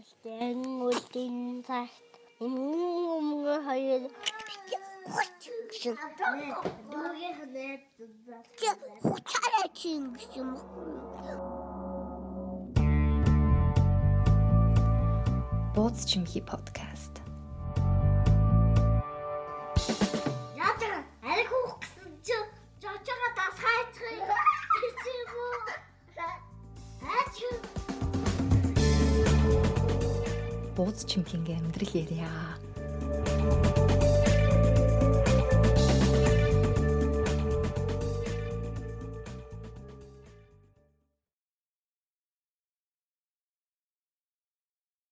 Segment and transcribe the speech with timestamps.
[0.00, 2.00] Гэлтэн үлдэн цагт
[2.40, 4.02] өмнө хоёр
[5.68, 5.96] гэсэн.
[6.88, 7.84] Дүүгээ ханаад
[9.04, 10.48] хуцаараа чинь гэсэн.
[15.76, 17.20] Бууз чимхи подкаст.
[30.80, 32.32] Бууз чимхинගේ амьдрал ярья.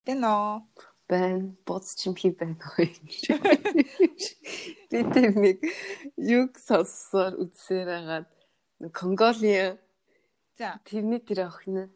[0.06, 0.64] Тэн оо.
[1.06, 1.52] байна.
[1.66, 2.88] Буц чимхий байна уу.
[4.88, 5.60] Би тэр нэг
[6.16, 8.28] юг сонссоор үзсээр хагаад
[8.96, 9.76] Конголиа
[10.56, 10.80] За.
[10.88, 11.92] тэрний тэр охин нь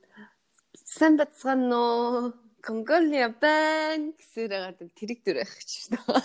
[0.85, 6.23] сан бацгаано Конголиа байна гэсээр хагаад тэрэг дүр байх гэж байна.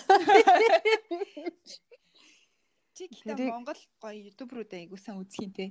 [2.93, 5.65] Чи гэхдээ Монгол гоё ютуберүүд айгуу сайн үзэх юм те.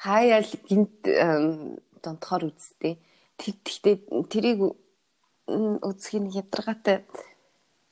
[0.00, 1.04] Хаяал гинт
[2.00, 2.96] донтохоор үзтээ.
[3.36, 3.96] Тэр гэхдээ
[4.32, 4.80] тэрийг
[5.48, 7.04] үзэх нь ядаргаатай.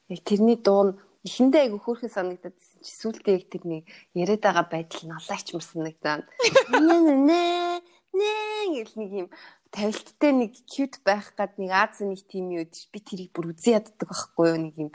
[0.09, 0.97] Яг тэрний дуу нь
[1.29, 3.85] эхэндээ айгу хөөрхөн санагдаад чи сүултээ яг тэрний
[4.17, 6.25] яриад байгаа байдал нь алаагчмар санагдаад.
[6.81, 6.97] Нэ
[7.29, 7.41] нэ
[8.15, 8.33] нэ
[8.75, 9.29] гэл нэг юм
[9.71, 14.09] тавилттай нэг cute байх гад нэг Аз нэг тийм юу би тэрийг бүр үзэн яддаг
[14.11, 14.59] байхгүй юу?
[14.67, 14.91] Нэг юм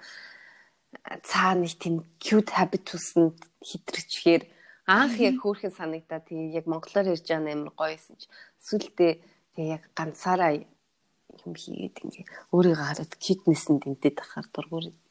[1.23, 4.43] цаа нэг тийм cute habitus-нд хитрчгээр
[4.87, 8.27] анх яг хөөрхөн санагдаа тэгээ яг монголоор ярьж байгаа амар гоёсэн чи.
[8.61, 9.13] Сүлдээ
[9.55, 15.04] тэгээ яг ганцаараа юм хийгээд ингээ өөрийгөө хараад китнесэнд дэмтэд ахаар дургур Зэ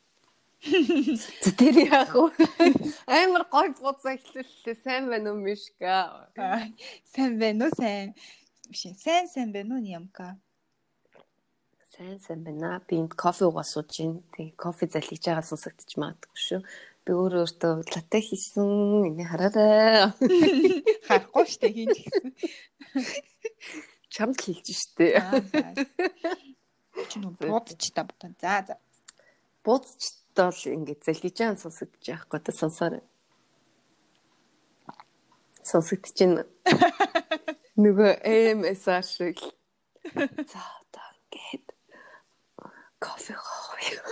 [0.65, 2.33] тэр яг уу
[3.05, 6.29] амар гоё буцаа эхлэлээ сайн байна уу мишка
[7.13, 8.17] Сайн байна уу сайн?
[8.73, 10.41] Биш сайн сайн байна уу Нямка?
[11.93, 16.41] сайн сайн байна би энд кофе уугаа сууж байна тэгээ кофе залхиж байгаа сонсогдож магадгүй
[16.49, 16.61] шүү
[17.05, 18.69] би өөрөө өөртөө латте хийсэн
[19.13, 20.17] энийг хараарай
[21.07, 22.33] Харахгүй штэ хин ч гэсэн.
[24.09, 25.21] чамд хэлж штэ.
[27.11, 28.33] Чи нүг будч та бутан.
[28.41, 28.75] За за.
[29.65, 33.03] бууцчтай бол ингээд залхиж байгаа сонсогдож байхгүй та сонсоорой.
[35.63, 36.43] Сонсогдож байна.
[37.85, 39.39] Нөгөө AMSR шиг.
[40.15, 41.67] За одоо ингээд
[43.03, 44.03] кофе хооё.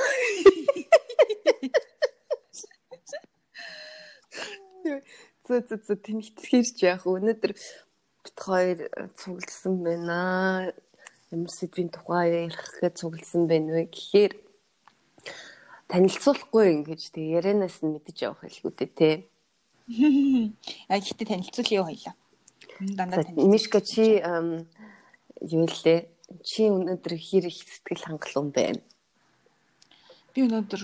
[5.47, 8.79] Зэ зэ зэ тэнхтэрч яах өнөөдөр бит хоёр
[9.19, 10.19] цугласан байна.
[11.31, 14.33] Ямар сэдвийн тухай ярих гэж цугласан байна вэ гэхээр
[15.93, 19.11] танилцуулахгүй ингэж тэг ярианаас нь мэдэж явах хэлгүү дээ те.
[20.89, 22.15] А гэхдээ танилцуулъя хоёлаа.
[22.81, 23.53] Дандаа За, танилцуулъя.
[23.53, 26.09] Мишка чи юу лээ?
[26.41, 28.81] Чи өнөөдөр хэр их сэтгэл хангалуун байна?
[30.33, 30.81] Би өнөөдөр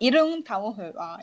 [0.00, 1.20] 95% аа.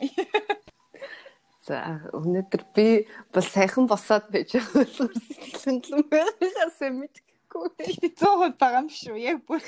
[1.66, 7.29] За өнөөдөр би бол сайхан босоод байж байгаа болохоор сэтгэл хангалуун байгаасаа мэдгэхгүй.
[7.50, 9.16] Гэхдээ 100% байгаа юм шүү.
[9.18, 9.60] Яг бүр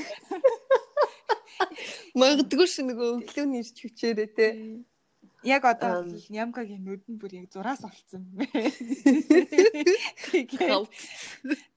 [2.15, 4.47] Магадгүй ш нөгөө өглөөний ирч хүчээрээ те.
[5.43, 8.22] яг одоо Нямкагийн нүд нь бүр яг зураас олцсон.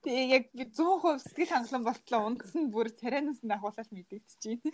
[0.06, 4.70] Тэгээ яг би 100% сэтгэл хангалуун болтлоо унтсан бүр царайнаас нь ахуулаад мэдэгдэж байна.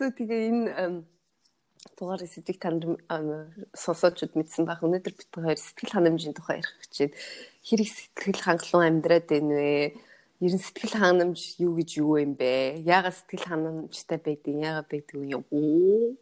[0.00, 1.04] За тэгээ энэ
[1.76, 2.82] ам, дугаарыг сэтгэл танд
[3.76, 4.80] сонсоочуд мэдсэн байх.
[4.82, 7.16] Өнөөдөр бид хоёр сэтгэл ханамжийн тухай ярих гэж байна.
[7.66, 9.94] Хэрэг сэтгэл хангалуун амьдраад байна вэ?
[10.40, 12.84] Ер нь сэтгэл ханамж юу гэж юу юм бэ?
[12.84, 16.16] Яагаад сэтгэл ханамжтай байдгийг яагаад байдгийг юм уу?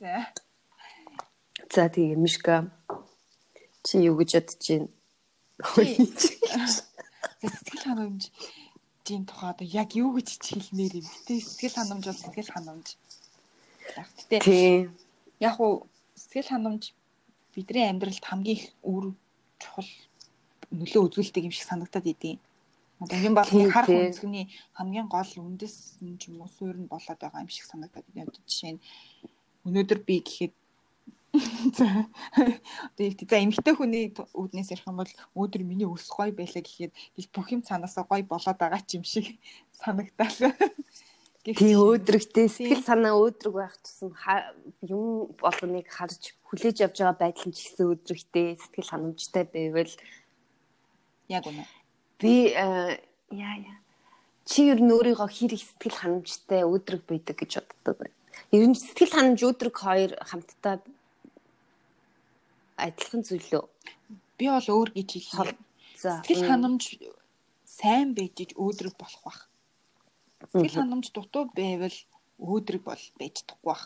[0.00, 0.26] За.
[1.70, 2.70] За тэгээ Мишка
[3.82, 4.90] чи юу гэж бодож байна?
[7.42, 7.84] Сэтгэл
[9.04, 11.04] ханамжийн тухай одоо яг юу гэж хэлмээр юм.
[11.04, 12.86] Гэтэ сэтгэл ханамж бол сэтгэл ханамж.
[14.16, 14.88] Гэтэ
[15.40, 16.94] яг уу сэтгэл ханамж
[17.54, 19.12] бидний амьдралд хамгийн их үр
[19.60, 19.88] чухал
[20.72, 22.40] нөлөө үзүүлдэг юм шиг санагдаад идэв.
[23.00, 27.20] Одоо юм бол харах үнцгний хамгийн гол үндэс нь ч юм уу суурь нь болоод
[27.20, 28.08] байгаа юм шиг санагдаад.
[28.08, 28.84] Одоо жишээ нь
[29.68, 30.54] өнөөдөр би гэхэд
[31.78, 32.06] за.
[32.98, 37.28] Яг за эмгтэй хүний үүднээс ярих юм бол өнөөдөр миний өс гоё байлаа гэхэд ил
[37.34, 39.34] бүх юм цаанаасаа гоё болоод байгаа ч юм шиг
[39.82, 40.54] санагдал.
[41.44, 42.48] Тийм өөдрөгтэй.
[42.48, 44.14] Сэтгэл санаа өөдрөг байх тусам
[44.80, 49.92] юм болгоныг харж хүлээж авч байгаа байдал нь ч гэсэн өөдрөгтэй сэтгэл ханамжтай байвал.
[51.28, 51.66] Яг үнэ.
[52.16, 52.96] би э,
[53.28, 53.76] яа яа.
[54.48, 58.08] Чи ер нь өөрийгөө хэр их сэтгэл ханамжтай өөдрөг байдаг гэж боддог вэ?
[58.56, 60.80] Ер нь сэтгэл ханамж өөдрөг хоёр хамтдаа
[62.76, 63.66] адилхан зүйл үү?
[64.38, 65.56] Би бол өөр гэж хэлээ.
[65.98, 66.20] За.
[66.26, 66.98] Сэтгэл ханамж
[67.64, 69.40] сайн байж иж өөдрөг болох бах.
[70.52, 71.98] Сэтгэл ханамж дутуу байвал
[72.38, 73.84] өөдрөг бол байж чадахгүй бах.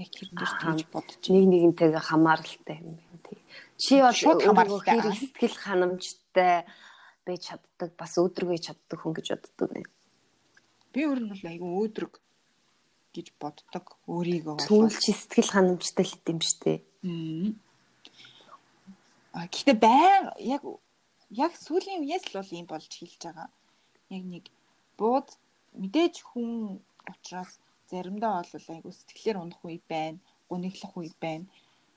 [0.00, 3.38] Яг тэр дээр тэгж бодож нэг нэгнтэйгээ хамааралтай юм байна тий.
[3.76, 5.12] Чи бол хамааралтай.
[5.12, 6.64] сэтгэл ханамжтай
[7.26, 9.90] байж чаддаг бас өөдрөг байж чаддаг хүн гэж боддог байна.
[10.90, 12.14] би өөр нь бол айгүй өөдрөг
[13.14, 14.66] гэж боддог өөрийгөө бол.
[14.66, 16.72] Түүнл чи сэтгэл ханамжтай л хэдэм штэ.
[17.02, 17.56] Мм.
[19.32, 20.62] А гэхдээ байн яг
[21.30, 23.48] яг сүүлийн үеэс л бол юм болж хэлж байгаа.
[24.10, 24.44] Яг нэг
[24.98, 25.28] бууд
[25.80, 27.52] мэдээж хүн учраас
[27.90, 30.18] заримдаа бол айгу сэтгэлээр унах үе байна,
[30.50, 31.46] гуниглах үе байна.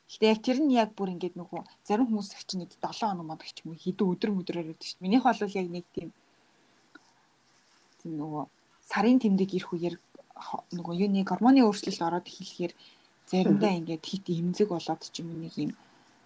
[0.08, 3.26] Гэхдээ яг тэр нь яг бүр ингээд нөгөө зарим хүмүүс их чинь нэг 7 хоног
[3.26, 5.06] мод ч юм хэдэн өдөр өдрөөр байдаг шүү дээ.
[5.06, 6.10] Минийх бол яг нэг тийм
[8.00, 8.44] тийм нөгөө
[8.92, 9.96] сарын тэмдэг ирэх үеэр
[10.78, 12.74] нөгөө юуны гормоны өөрчлөлт ороод эхлэхээр
[13.30, 15.72] заримдаа ингээд хит эмзэг болоод ч юм нэг юм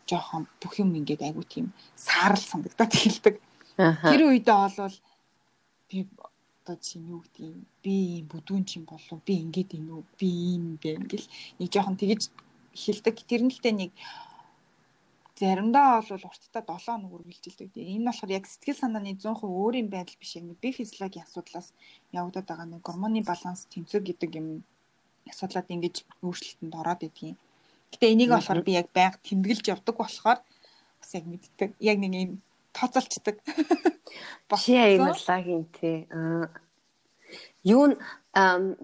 [0.09, 3.35] жоохон бүх юм ингээд айгу тийм саарл сандагдаад эхэлдэг.
[3.77, 4.95] Тэр үедээ олвол
[5.89, 5.97] би
[6.63, 7.95] одоо чинь юу гэдэг юм би
[8.31, 11.27] бүдүүн чинь болов би ингээд юм уу би ийм байна гэл
[11.59, 12.21] нэг жоохон тэгэж
[12.75, 13.15] эхэлдэг.
[13.29, 13.91] Тэр нь л тэ нэг
[15.37, 17.71] заримдаа бол уртдаа 7 хоног үргэлжилдэг.
[17.77, 21.67] Энэ нь болохоор яг сэтгэл санааны 100% өөр юм байдал биш яг би физиологийн асуудлаас
[22.11, 24.47] явагдаад байгаа нэг гормоны баланс тэмцэг гэдэг юм
[25.31, 27.37] асуудлаад ингэж өөрчлөлтөнд ороод идэгин.
[27.91, 31.75] Гэтэ энийг болохоор би яг байнга тэмдэглэж явдаг болохоор бас яг мэддэг.
[31.79, 32.31] Яг нэг юм
[32.75, 33.39] тооцоолчдаг.
[34.63, 36.07] Чи аймарлагийн тий.
[36.11, 36.49] Аа.
[37.63, 37.93] Юу н
[38.33, 38.75] ам,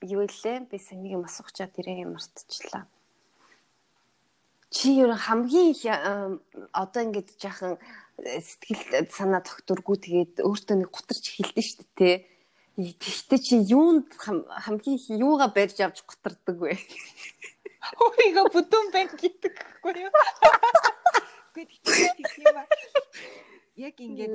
[0.00, 2.84] юу лээ би сэнийг юм асуучаад ирээ мартчихлаа.
[4.72, 5.84] Чи ер хамгийн их
[6.72, 7.76] одоо ингэж яхан
[8.16, 12.14] сэтгэл санаа тогтургүй тэгээд өөртөө нэг гутарч эхэлдэж штэ тий.
[12.76, 16.72] Тэгтээ чи юунд хам- хамгийн их юугаа барьж авч гутардаг вэ?
[18.00, 20.12] Өөрийгөө бүдүүн байна гэдэг гэхгүй юу?
[21.52, 22.66] Гэхдээ тийм юм аа.
[23.76, 24.32] Яг ингэж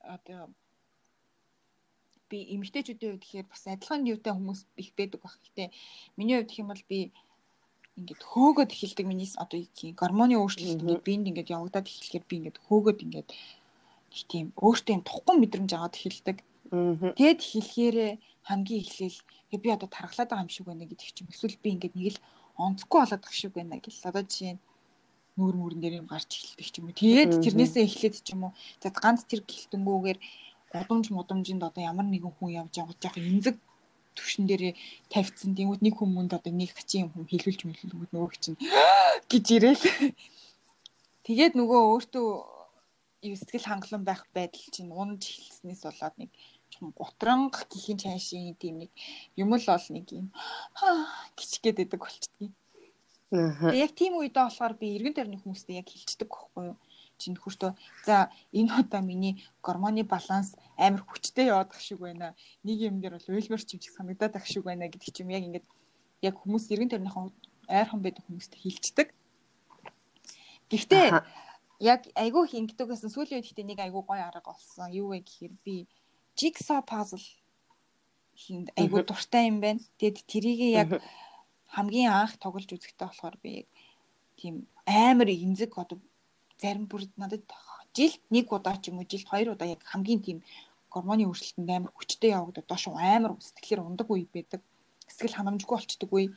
[0.00, 0.48] одоо
[2.32, 5.36] би эмэгтэйчүүдийн хувьд тэгэхээр бас адилхан юутай хүмүүс их байдаг баг.
[5.44, 5.68] Гэтэ
[6.16, 6.98] миний хувьд гэх юм бол би
[8.00, 9.60] ингээд хөөгöd эхэлдэг миний одоо
[10.00, 13.28] гормоны өөрчлөлт ингээд биэнд ингээд явагдаад эхлэхээр би ингээд хөөгöd ингээд
[14.12, 16.38] их тийм өөртөө тухгүй мэдрэмж аваад эхэлдэг.
[17.18, 18.12] Тэгэд хэлэхээрээ
[18.48, 19.18] хамгийн эхлээл
[19.50, 22.22] "Гэ би одоо тархлаад байгаа юм шиг байна гэдэг чинь эсвэл би ингээд нэг л
[22.56, 24.62] онцгүй болоод байгаа шиг байна гэл одоо жишээ нь
[25.36, 26.98] нүүр мөрөн дээр юм гарч эхэлдэг ч юм уу.
[27.00, 28.52] Тэгээд тэрнээсээ эхлээд ч юм уу.
[28.82, 30.18] За ганц тэр гэлтэнгүүгээр
[30.80, 33.56] удамж мудамжинд одоо ямар нэгэн хүн явж байгаа жоох эмзэг
[34.16, 34.76] төвшин дээр
[35.08, 35.56] тавьчихсан.
[35.56, 38.60] Тэнгүүд нэг хүмүүнд одоо нэг хачин юм хүн хилүүлж мэлүүлгүүд нөгөө чинь
[39.32, 39.84] гэж ирээл.
[41.24, 42.28] Тэгээд нөгөө өөртөө
[43.22, 46.30] сэтгэл хангалуун байх байдал чинь унж эхэлснээс болоод нэг
[46.70, 48.90] жоохон гутранг гихийн цаашийн тийм нэг
[49.38, 50.26] юм л бол нэг юм
[51.38, 52.52] гिचгээд байдаг болчдгийг.
[53.32, 53.72] Аа.
[53.72, 56.76] Яг тийм үедээ болохоор би эргэн тойрны хүмүүстэй яг хилчдэг байхгүй юу?
[57.16, 57.72] Чинь хөртөө
[58.04, 62.34] за энэ удаа миний гормоны баланс амар хүчтэй яваад ах шиг байна.
[62.66, 65.66] Нэг юм дээр бол уйлмар чимчиг санагдаад ах шиг байна гэдэг чим яг ингээд
[66.26, 67.32] яг хүмүүс эргэн тойрныхон
[67.70, 69.08] ойрхон байдаг хүмүүстэй хилчдэг.
[70.68, 71.08] Гэхдээ.
[71.82, 74.94] Яг айгүй их ингэдэгээс сүүлийн үед ихтэй нэг айгүй гоё арга олсон.
[74.94, 75.90] Юу вэ гэхээр би
[76.38, 77.26] jigsaw puzzle
[78.38, 79.82] хийнд айгүй дуртай юм байна.
[79.98, 80.90] Тэгэд тэрийгээ яг
[81.74, 83.68] хамгийн анх тоглож үзэхдээ болохоор би яг
[84.38, 84.54] тийм
[84.86, 85.98] амар эмзэг одоо
[86.62, 87.42] зарим бүр надад
[87.96, 90.38] жилд нэг удаа ч юм уу жилд хоёр удаа яг хамгийн тийм
[90.94, 94.60] гормоны өөрчлөлтөнд амар хүчтэй явагдаад доош амар сэтгэлээр ундаг үе байдаг.
[95.10, 96.30] Сэтгэл ханамжгүй болчдөг үе.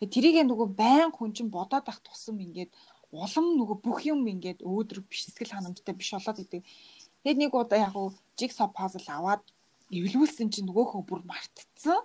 [0.00, 2.72] Тэрийгээ нөгөө байн хүн чинь бодоод ах тусам ингээд
[3.12, 6.62] улам нөгөө бүх юм ингээд өөдрөг биш сэтгэл ханамжтай биш болоод идэг.
[7.24, 9.42] Тэгээд нэг удаа яг уу jigsaw puzzle аваад
[9.88, 12.04] эвлүүлсэн чинь нөгөөхөө бүр мартцсан.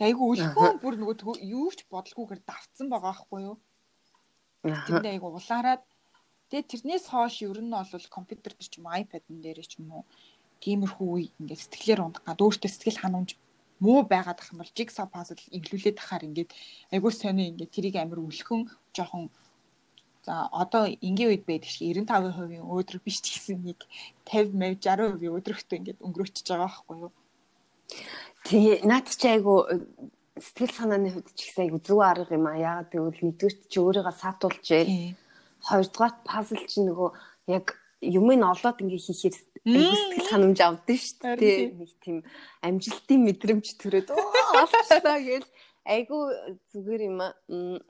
[0.00, 3.56] Айгу өлхөө бүр нөгөө юу ч бодлогүйгээр давцсан байгаа байхгүй юу?
[4.64, 5.84] Тэрэндээ айгу улаарад
[6.48, 10.04] тэгээ тэрнээс хойш ер нь бол компьютер дээр ч юм iPad-н дээр ч юм уу
[10.64, 13.30] тиймэрхүү үе ингээд сэтгэлээр ундах гад өөртөө сэтгэл ханамж
[13.82, 16.50] муу байгаад ах юм бол jigsaw puzzle эвлүүлээд ахаар ингээд
[16.94, 19.30] айгу сонио ингээд тэрийг амир өлхөн жоохон
[20.22, 23.80] за одоо энгийн үед байдаг шиг 95% өөдрөг биш ч гэсэн нэг
[24.30, 27.12] 50 50 60% өөдрөгтэй ингээд өнгөрөөчихөж байгаа байхгүй юу?
[28.46, 29.82] Тэгээ наад чи айгу э,
[30.38, 32.54] сэтгэл санааны хувьд ч ихсэн айгу зүг арга юм а.
[32.54, 34.84] Яагаад гэвэл нэгдүгээр чи өөрийгөө саатуулжээ.
[34.86, 35.14] Тийм.
[35.66, 37.08] Хоёрдугаар пазл чи нөгөө
[37.50, 37.66] яг
[38.02, 41.58] юмыг олоод ингээ хийхээр сэтгэл ханамж авдсан шүү дээ.
[41.82, 42.18] Нэг тийм
[42.62, 45.50] амжилтын мэдрэмж төрөөд олчлаа гээл
[45.82, 46.18] айгу
[46.70, 47.34] зүгээр юм а.
[47.50, 47.82] М,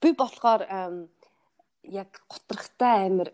[0.00, 0.62] Би болохоор
[1.90, 3.32] яг готрахтай амир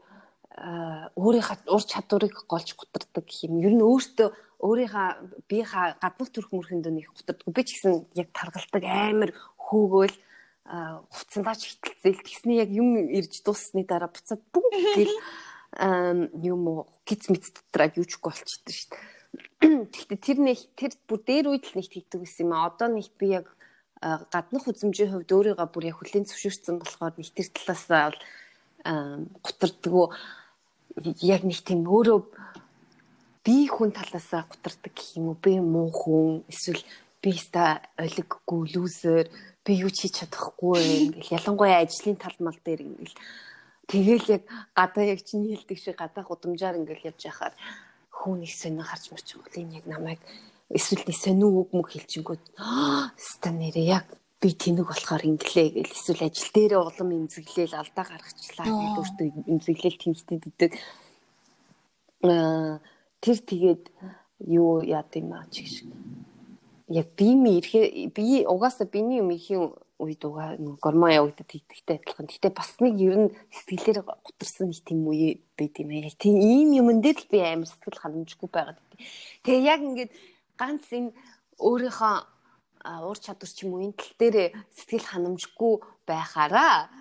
[0.55, 3.59] өөрийнхөө ур чадварыг голж гутардаг гэх юм.
[3.59, 4.29] Ер нь өөртөө
[4.63, 5.09] өөрийнхөө
[5.51, 7.51] биеийнхаа гаднах төрх мөрхөнд нэг гутардаг.
[7.51, 10.15] Би ч гэсэн яг таргалдаг амир хөөгөөл
[10.65, 15.15] хувцандаач хитэлцэл тэгсний яг юм ирж дуусны дараа буцаад бүгд гэл
[16.41, 19.91] юм уу гиз мэд дотраад юучгүй болчихсон шүү дээ.
[19.91, 22.71] Гэхдээ тэр нэг тэр бүр дээр үед л нэг хийдэг гэсэн юм а.
[22.71, 23.51] Одоо нэг би яг
[24.05, 28.21] гаднах үзмжийн хувьд өөрийгөө бүр яг хүлийн зөвшөөрсөн болохоор нэг тэр талаасаа бол
[28.85, 30.07] гутардггүй
[31.25, 32.21] яг нэг тийм өөрөө
[33.45, 36.85] би хүн талаасаа гутардаг гэх юм уу би муу хүн эсвэл
[37.23, 39.27] би ста олиггүй лүүзер
[39.65, 43.17] би юу ч хийж чадахгүй ингээл ялангуяа ажлын тал мал дээр ингээл
[43.89, 44.43] тэгэл яг
[44.77, 47.55] гадаа яг чиний хэлдэг шиг гадаа гудамжаар ингээл явж яхаар
[48.13, 49.61] хүн их сонир харж марч байгаа.
[49.61, 50.21] Энэ яг намайг
[50.69, 52.45] эсвэл нэг сонио үг мөг хэлчихэнгүүт
[53.29, 54.07] ста нэрээ яг
[54.45, 60.03] би тэнэг болохоор инглээ гэл эсвэл ажил дээрээ улам имзэглээл алдаа гаргачлаа гэж өөртөө имзэглээл
[60.05, 60.73] тэмцдэг гэдэг
[62.29, 62.85] аа
[63.25, 63.85] тэр тэгээд
[64.45, 65.89] юу яад юм аа чиг шиг
[66.93, 72.29] яг би ми ирэхээ би угаасаа биний юм ихийн үед угаа гормон явагдаад хийдэгтэй адилхан.
[72.29, 76.13] Гэтэ бас нэг ер нь сэтгэлээр гутарсан нэг тийм үе байд юм аа.
[76.21, 78.79] Тийм ийм юмн дээр л би амар сэтгэл ханамжгүй байгаад.
[79.47, 80.13] Тэгээ яг ингээд
[80.59, 81.15] ганц энэ
[81.63, 82.34] өөрийнхөө
[82.85, 84.37] уур чадвар ч юм уу энэ тал дээр
[84.77, 85.75] сэтгэл ханамжгүй
[86.05, 86.93] байхаараа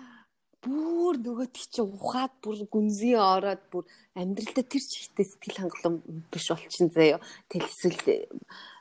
[0.64, 3.84] бүр нөгөө тийч ухаад бүр гүнзгий ороод бүр
[4.16, 7.20] амьдралдаа тэр чигтээ сэтгэл хангалуун биш болчихно заяа.
[7.52, 8.24] Тэгэл эсвэл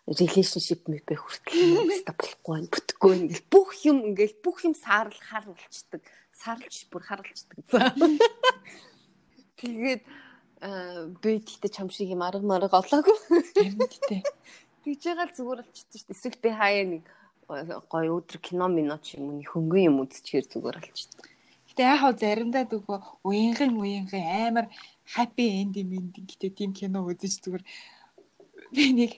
[0.08, 2.72] relationship мэпэ хүртэл өстө болохгүй байна.
[2.72, 6.02] Бүтэхгүй ингээл бүх юм ингээл бүх юм саарл хар болчдөг.
[6.32, 7.60] Сарлж бүр харалцдаг.
[9.60, 10.04] Тэгээд
[11.20, 13.16] би тэгтээ чам шиг юм арга марга олоогүй.
[13.56, 14.24] Тэгтээ.
[14.84, 16.16] Тэгж байгаа л зүгээр болчихсон шүү дээ.
[16.16, 17.04] Эсвэл би хаяа нэг
[17.92, 21.24] гоё өдөр кино мино ч юм уу хөнгөн юм үзчихээр зүгээр болчихсон.
[21.72, 24.66] Гэтэ яхаа заримдаа дөгөө уянгын уянгын амар
[25.16, 27.64] happy ending ending гэдэг тийм кино үзэж зүгээр
[28.76, 29.12] би нэг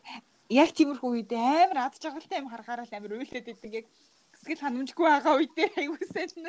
[0.50, 3.86] яг тиймэрхүү үед амар ад жаргалтай юм харахаараа л амар уйлээд идэг яг
[4.40, 6.46] сэтгэл ханамжгүй байгаа үедээ айгуусэн.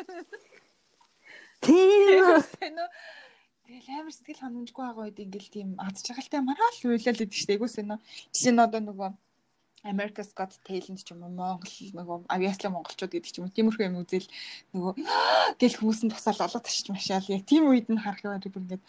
[1.65, 2.23] Тийм.
[3.67, 7.87] Тэгэл амар сэтгэл ханамжгүй байгаа үед ингээл тийм ад жаргалтай маргаал уйлал идэг штэ айгуусэн
[7.91, 7.99] нөө.
[8.31, 9.11] Жишээ нь одоо нөгөө
[9.91, 13.87] America's Got Talent ч юм уу Монгол нөгөө авиаслын монголчууд гэдэг ч юм уу тиймэрхүү
[13.91, 14.31] юм үзэл
[14.71, 14.93] нөгөө
[15.59, 18.85] гэл хүмүүс нь тусаал олоод ташиж машаал яг тийм үед нь харах юм бүр ингээд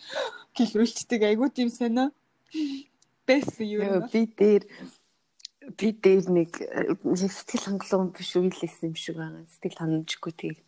[0.57, 2.13] гэл үйлчдэг айгуу тийм сонио
[3.25, 4.63] бэс юу би дээр
[5.73, 9.41] би дээр нэг сэтгэл хангалуун биш үйлсэн юм шиг байгаа.
[9.45, 10.61] Сэтгэл ханамжгүй тэгээд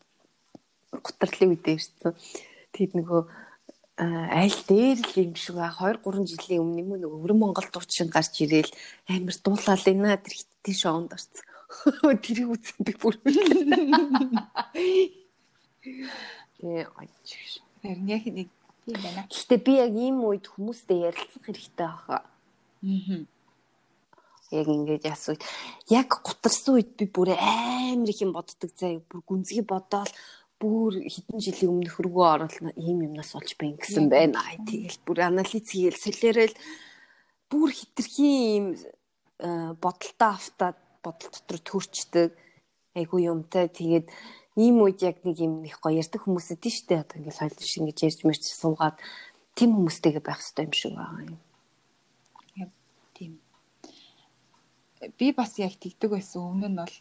[0.97, 2.13] гутарлын үедээ ирсэн.
[2.73, 3.21] Тэгэд нөгөө
[3.99, 8.07] аль дээр л юм шиг байгаа 2 3 жилийн өмнө юм нөгөө өвөр Монгол дуучин
[8.07, 8.71] гарч ирээл
[9.11, 11.43] амар дуулаад ийна тэр хиттийн шоунд орсон.
[12.23, 13.19] Тэрийг үзсэн би бүр.
[16.95, 17.59] Очиж.
[17.83, 18.47] Харин яг нэг
[18.87, 19.27] тийм байна.
[19.27, 22.23] Гэтэ би яг ийм үед хүмүүстэй ярилцах хэрэгтэй байгаа.
[22.23, 23.27] Аа
[24.51, 25.41] яг ингээд ясууд
[25.93, 30.09] яг гутарсан үед би бүр амар их юм боддог заа бүр гүнзгий бодоол
[30.59, 34.43] бүр хэдэн жилийн өмнөх рүүгөө орол ийм юмнаас олж байна гэсэн байна.
[34.67, 36.55] Тэгэл бүр анализ хийгээл солиорол
[37.47, 38.65] бүр хитрхийн ийм
[39.39, 42.29] э, бодолтой автаад бодол дотор төрчдөг
[42.99, 44.11] айгу юмтай тэгээд
[44.59, 47.79] ийм үед яг нэг юм их гоё ярьдаг хүмүүс эдэн штэ одоо ингээл хойлон шиг
[47.79, 48.97] ингэж ярьж мэрч суугаад
[49.55, 51.39] тийм хүмүүстэйгээ байх хэрэгтэй юм шиг байгаа юм.
[55.17, 56.43] би бас яг тэгдэг байсан.
[56.43, 56.95] Өмнө нь бол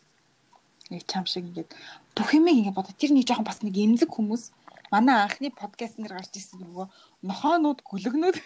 [0.91, 1.71] нэг чам шиг ингээд
[2.17, 2.95] бүх юм ингээд бодоо.
[2.97, 4.45] Тэр нэг жоохон бас нэг эмзэг хүмүүс
[4.91, 6.87] манай анхны подкаст нэр гарч ирсэн нөгөө
[7.29, 8.37] нохоонууд гүлгнүүд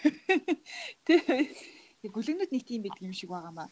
[1.07, 1.21] тий
[2.15, 3.71] гүлгнүүд нэг тийм байдаг юм шиг байгаа маа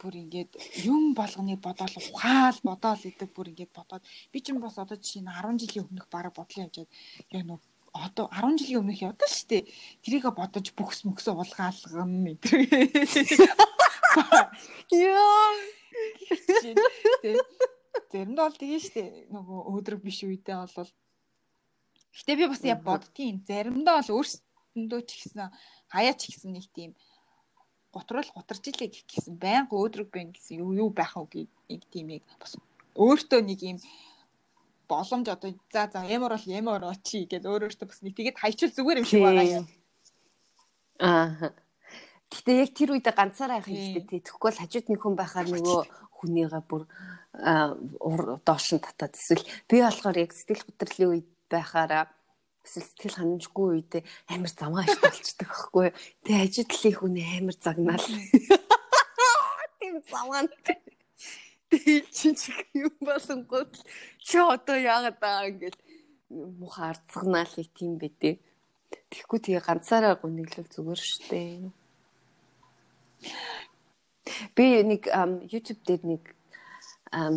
[0.00, 0.52] бүр ингээд
[0.86, 4.02] юм болгоныг бодоол ухаал бодоол идэг бүр ингээд бодоод
[4.32, 6.90] би ч юм бас одоо жишээ нь 10 жилийн өмнөх бараг бодлоо явжаад
[7.34, 7.58] яг нөө
[7.92, 9.62] одоо 10 жилийн өмнөх явдаа шүү дээ.
[10.04, 12.62] Тэрийгэ бодож бүхс мөксө уулгаалгана гэдэг.
[14.90, 15.48] Яа.
[18.08, 20.90] Заримдаа бол тэгээ штэ нөгөө өөдрөг биш үедээ бол
[22.18, 23.44] Гэтэ би бас яг боддtiin.
[23.46, 25.52] Заримдаа бол өөрсөндөө ч ихсэн
[25.92, 26.96] хаяа ч ихсэн нэг тийм
[27.92, 32.10] готрол гутарч илээ гэх гэсэн байнга өөдрөг байна гэсэн юу юу байх вэ гэх тийм
[32.16, 32.56] яг бас
[32.96, 33.78] өөртөө нэг юм
[34.88, 38.72] боломж одоо за за ямар бол ямар очи гэдээ өөр өөртөө бас нэг тэгээд хайчил
[38.72, 39.66] зүгээр юм шиг байгаа юм.
[40.98, 41.52] Аа.
[42.28, 44.20] Гэтэ яг тэр үедээ ганцаараа явах юм шүү дээ.
[44.20, 45.80] Тэгэхгүй бол хажууд нэг хүн байхаар нөгөө
[46.18, 46.82] хүнийгээ бүр
[48.44, 52.04] доош нь татаад эсвэл би болохоор яг сэтгэл хөдлөлийн үед байхаараа
[52.68, 55.88] эсвэл сэтгэл ханамжгүй үедээ амар замгаа ишт болчдөг байхгүй.
[56.24, 58.06] Тэгээ хажуудлын хүн амар загнаал.
[59.80, 60.44] Тийм замгаа.
[61.72, 63.72] Тэгээ чи чи юм болонгууд
[64.20, 65.80] чи одоо яагаад байгаа ингээл
[66.60, 68.40] муха арцгнаал их тийм бэдэ.
[69.12, 71.72] Тэгэхгүй тэгээ ганцаараа гүнэглэл зүгээр штэ.
[74.54, 75.08] Би нэг
[75.50, 76.22] YouTube дээр нэг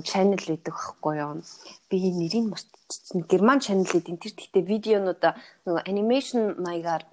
[0.03, 1.41] channel гэдэг байхгүй юу.
[1.87, 3.23] Би нэрийг мартчихсан.
[3.29, 4.19] Герман channel гэдэг.
[4.19, 5.33] Тэр гэхдээ видеонуудаа
[5.65, 7.07] нөгөө animation маягаар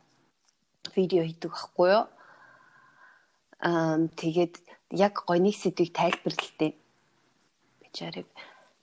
[0.97, 2.05] видео хийдэг байхгүй юу.
[3.63, 4.55] Аа тэгээд
[4.91, 6.75] яг гоё нэг сэдвийг тайлбарлалтай.
[7.83, 8.27] Бичээрэг.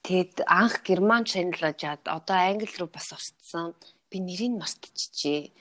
[0.08, 3.76] Тэгээд анх герман channel жаад одоо англи руу бас орцсон.
[4.10, 5.52] Би нэрийг мартчихжээ.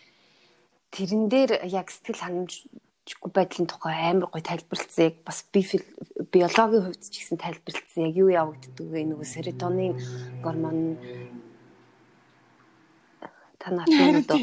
[0.94, 2.62] Тэрэн дээр яг сэтгэл ханамж
[3.04, 5.60] чиггүй байдлын тухай амар гоё тайлбарлалцсан яг бас би
[6.32, 9.04] биологийн хувьд ч гэсэн тайлбарлалцсан яг юу явагддаг вэ?
[9.04, 9.92] Нөгөө серотонин
[10.40, 10.96] гормон.
[13.60, 14.40] Танаа одоо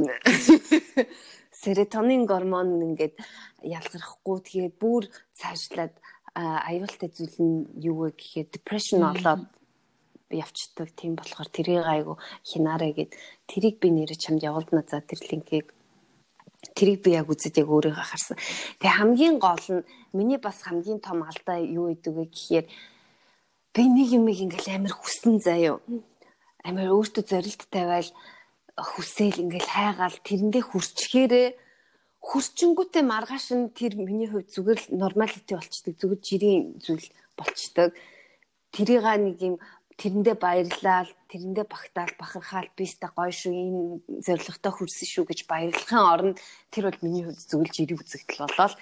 [1.62, 3.16] серотонин гормон ингээд
[3.64, 5.96] ялгархгүй тэгээд бүр цаашлаад
[6.36, 9.48] аюултай зүйл нь юу вэ гэхээр depression болоод
[10.30, 10.88] явцдаг.
[10.94, 12.14] Тийм болохоор тэрийг айгу
[12.46, 13.12] хинаарэ гэд.
[13.50, 14.84] Тэрийг би нэрэ чамд явуулна.
[14.86, 15.74] За тэр линкийг
[16.80, 18.40] Тэрийг би яг үзэж яг өөрийгөө харсан.
[18.80, 19.84] Тэгээ хамгийн гол нь
[20.16, 22.66] миний бас хамгийн том алдаа юу гэдэг вэ гэхээр
[23.76, 25.84] би нэг юм ингээл амар хүсэн заяо.
[26.64, 28.08] Амар өөртөө зорилт тавиал
[28.80, 31.48] хүсээл ингээл хайгаал тэрэндээ хүрчгээрээ
[32.20, 37.96] хүрчингүүтээ маргааш нь тэр миний хувьд зүгээр л нормалити болчдөг зүгээр жирийн зүйл болчдөг.
[38.72, 39.56] Тэрийг нэг юм
[39.98, 43.82] тэрэндээ баярлал, тэрэндээ багтаал, бахархаал биестэ гоё шүү, энэ
[44.22, 46.38] зоригтой хүрсэн шүү гэж баярлахын оронд
[46.70, 48.74] тэр бол миний хувьд зөвлөж ирэх үзэгдэл болоод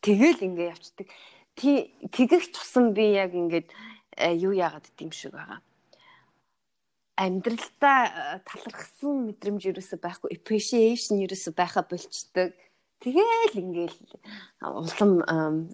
[0.00, 1.06] тэгэл ингээ явцдаг.
[1.56, 3.68] Тэгэх тусам би яг ингээд
[4.16, 5.60] э, юу яагаад гэдэм шиг байгаа.
[7.16, 8.12] Амьдралдаа э,
[8.44, 12.52] талархсан мэдрэмж ерөөсөй байхгүй, appreciation ерөөсөй байха болчдөг
[13.00, 13.98] Тэгэл ингээл
[14.64, 15.12] улам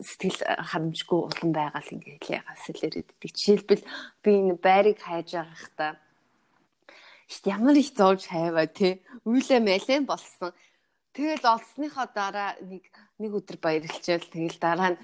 [0.02, 3.08] сэтгэл харамжгүй улам байгаал ингээл ягаас л ирээд.
[3.22, 3.84] Жишээлбэл
[4.22, 5.86] би энэ байрыг хайж байгаа хта
[7.32, 9.00] Шт ямар их зовж хайваа тий.
[9.24, 10.52] Үйлээ мэлэн болсон.
[11.16, 12.84] Тэгэл олсныхоо дараа нэг
[13.16, 15.00] нэг өдөр баярлчаал тэгэл дараа нь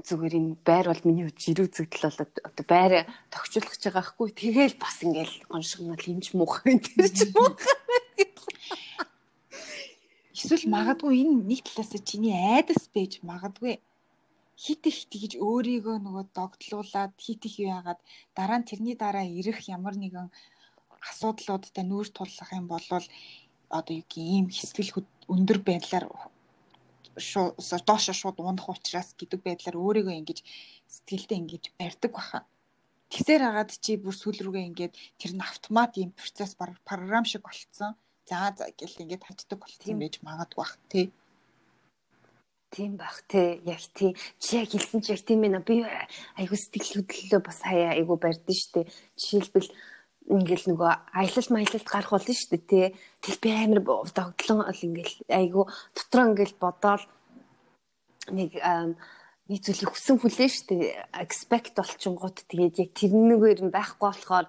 [0.00, 2.92] зүгээр энэ байр бол миний хувьд жирүү зэгдэл болоод одоо байр
[3.28, 4.28] тогтчлох гэж байгаа хгүй.
[4.32, 7.76] Тэгэл бас ингээл гоншигнал энэ ч муухай тэр ч муухай.
[10.38, 13.74] Эсвэл магадгүй энэ нэг талаас чиний айдас байж магадгүй
[14.62, 17.98] хит их тэгж өөрийгөө нөгөө догтлуулад хит их яагаад
[18.38, 20.28] дараа нь тэрний дараа ирэх ямар нэгэн
[21.10, 22.86] асуудлуудтай нүүр тулах юм бол
[23.78, 24.90] одоо юу гэх ийм хэсгэл
[25.34, 26.06] өндөр байдлаар
[27.88, 30.38] доошо шууд унах учраас гэдэг байдлаар өөрийгөө ингэж
[30.94, 32.38] сэтгэлдээ ингэж барьдаг баха.
[33.10, 36.52] Тэгсээр хагаад чи бүр сүүл рүүгээ ингээд тэр нь автомат ийм процесс
[36.88, 37.92] програм шиг болцсон
[38.28, 41.06] за за гэл ингээд хаждаг болсон байж магадгүй бах тий.
[42.70, 43.60] Тийм бах тий.
[43.64, 44.12] Яг тий.
[44.38, 45.64] Чи яг хэлсэн чи яг тийм ээ.
[45.64, 45.84] Би
[46.36, 48.84] айгу сэтгэл хөдлөлөө бас хаяа айгу барьдэн штэ.
[49.16, 49.72] Жишээлбэл
[50.28, 52.86] ингээл нөгөө аялал маялалд гарах болно дээ тий.
[53.24, 53.80] Тэгэл би амар
[54.12, 55.62] догтлон ол ингээл айгу
[55.96, 57.04] дотроо ингээл бодоол
[58.28, 58.52] нэг
[59.48, 60.84] нэг зүйлийг хүсэн хүлээ шүү дээ.
[61.24, 64.46] Expect болчингууд тэгээд яг тэрнүүгээр нь байхгүй болохоор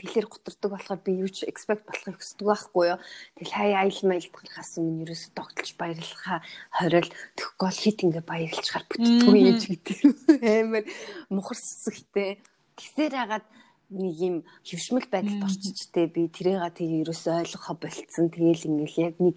[0.00, 2.98] сэтгэлээр гутардаг болохоор би юу ч expect болохыг хүсдэг байхгүй юу.
[3.36, 6.40] Тэгэл хай айл майл гарахаас өмнө ерөөсө тогтолж баярлахаа
[6.72, 9.98] хориол төгөхгүй бол хит ингээ баярлчаар бүтдэггүй юм гэдэг.
[10.56, 10.84] Амар
[11.28, 12.40] мухарсагтэй.
[12.80, 13.46] Тэгсээр хагаад
[13.92, 18.32] нэг юм хөвшмөл байдалд орчичтэй би тэрийга тэгээ ерөөсөө ойлгохоо болцсон.
[18.32, 19.36] Тэгээл ингээл яг нэг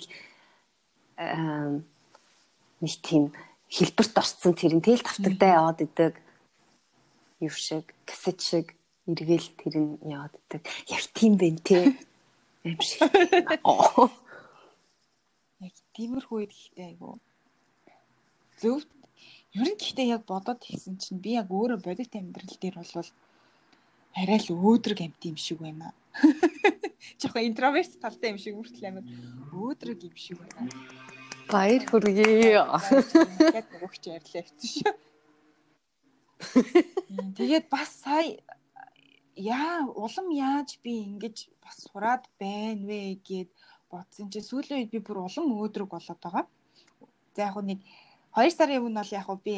[2.79, 3.35] нэг тийм
[3.67, 6.13] хэлбэрт орцсон тэр нь тэгэл тавтагтай яваад идэг
[7.43, 10.63] юу шиг касет шиг эргээл тэр нь яваад идэг.
[10.87, 11.91] Яг тийм бэ те.
[12.63, 13.03] Аим шиг.
[15.59, 17.19] Яг тиймэрхүү үед айгу.
[18.59, 18.83] Зөв
[19.59, 23.09] ер нь гэхдээ яг бодоод хэлсэн чинь би яг өөрөө бодит амьдрал дээр бол
[24.15, 25.91] арай л өөдрөг амт юм шиг байна.
[27.19, 29.05] Жохоо интроверт талтай юм шиг хүртэл амар
[29.51, 30.71] өөдрөг юм шиг байна.
[31.51, 32.55] Баяр хүргэе.
[32.63, 34.95] Тэгээд нөгөөч ярьлаа хэвчээ шүү.
[37.37, 38.39] Тэгээд бас сая
[39.35, 43.49] яа улам яаж би ингэж бас сураад байна вэ гэд
[43.89, 46.45] бодсон чи сүүлийн үед би бүр улам өөдрөг болоод байгаа.
[47.35, 47.79] За яг нэг
[48.37, 49.55] 2 сарын өмнө бол яг би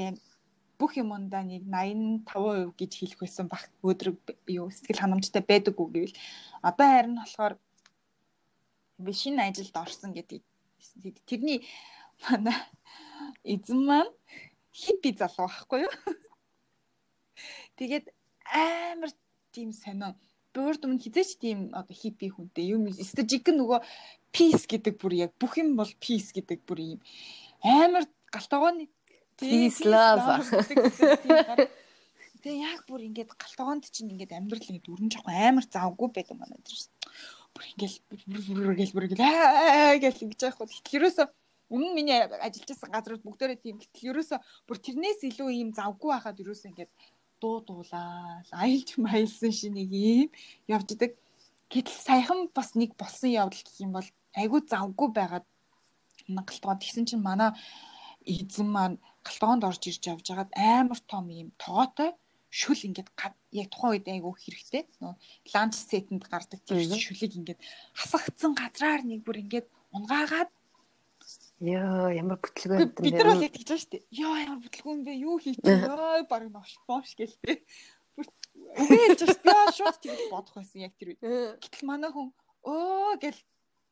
[0.79, 4.17] бүх юмдаа нэг 85% гэж хэлэх байсан баг өөдрөг
[4.51, 6.19] юу сэтгэл ханамжтай байдаггүй гэвэл
[6.61, 7.53] одоо харин болохоор
[8.99, 10.43] би шинэ ажилд орсон гэдэг
[11.27, 11.63] тэрний
[12.27, 12.59] манай
[13.43, 14.11] эзэн маань
[14.71, 15.93] хиппи залуу байхгүй юу.
[17.79, 18.11] Тэгээд
[18.51, 19.11] амар
[19.55, 20.11] тийм сонио
[20.55, 22.87] буурд өмнө хизээч тийм одоо хиппи хүнтэй юм.
[22.91, 23.79] Стажик нөгөө
[24.35, 26.99] пис гэдэг бүр яг бүх юм бол пис гэдэг бүр юм.
[27.63, 28.87] Амар галтгооны
[29.39, 30.47] peace love.
[32.43, 36.59] Тэгээ яг бүр ингээд галтгоонд чинь ингээд амьдрал ингээд өрн жоохон амар завгүй байдаг манай
[36.61, 36.83] дээр.
[37.51, 40.69] Бүр ингээд бүр гэл бүр гэл аа гэл ингэж яах вэ?
[40.69, 41.27] Гэтэл ерөөсөө
[41.73, 43.81] өмнө миний ажиллаж байсан газрууд бүгдээрээ тийм.
[43.81, 44.39] Гэтэл ерөөсөө
[44.69, 46.91] бүр тэрнээс илүү ийм завгүй байхад ерөөсөө ингээд
[47.41, 50.29] дуу дуулаад аялж маялсан шинийг ийм
[50.75, 51.11] явж идэг.
[51.73, 54.07] Гэтэл саяхан бас нэг болсон явдал гэх юм бол
[54.41, 55.45] айгүй завгүй байгаад
[56.27, 57.51] галтгоо тэгсэн чинь манай
[58.25, 62.11] эзэн маань галтгоонд орж ирж явж хагаад амар том юм тоогоотой
[62.59, 63.09] шүл ингээд
[63.59, 64.83] яг тухайн үед айгүй хэрэгтэй.
[65.01, 65.13] Нөө
[65.53, 67.59] ланч сетэнд гардаг тийм шүлийг ингээд
[67.99, 70.49] хасагдсан газраар нэг бүр ингээд унгаагаад
[71.63, 73.03] Яа, ямар бүтлгүй юм бэ?
[73.05, 74.03] Бид нар байгаа шүү дээ.
[74.11, 75.13] Яа, ямар бүтлгүй юм бэ?
[75.15, 77.63] Юу хийчих ёо, баг нош нош гэлтэй.
[78.15, 81.23] Үгүй хэлж байгаа шууд тэгж бодох байсан яг тэр үед.
[81.63, 82.35] Гэтэл манай хүн
[82.67, 83.39] өө гэл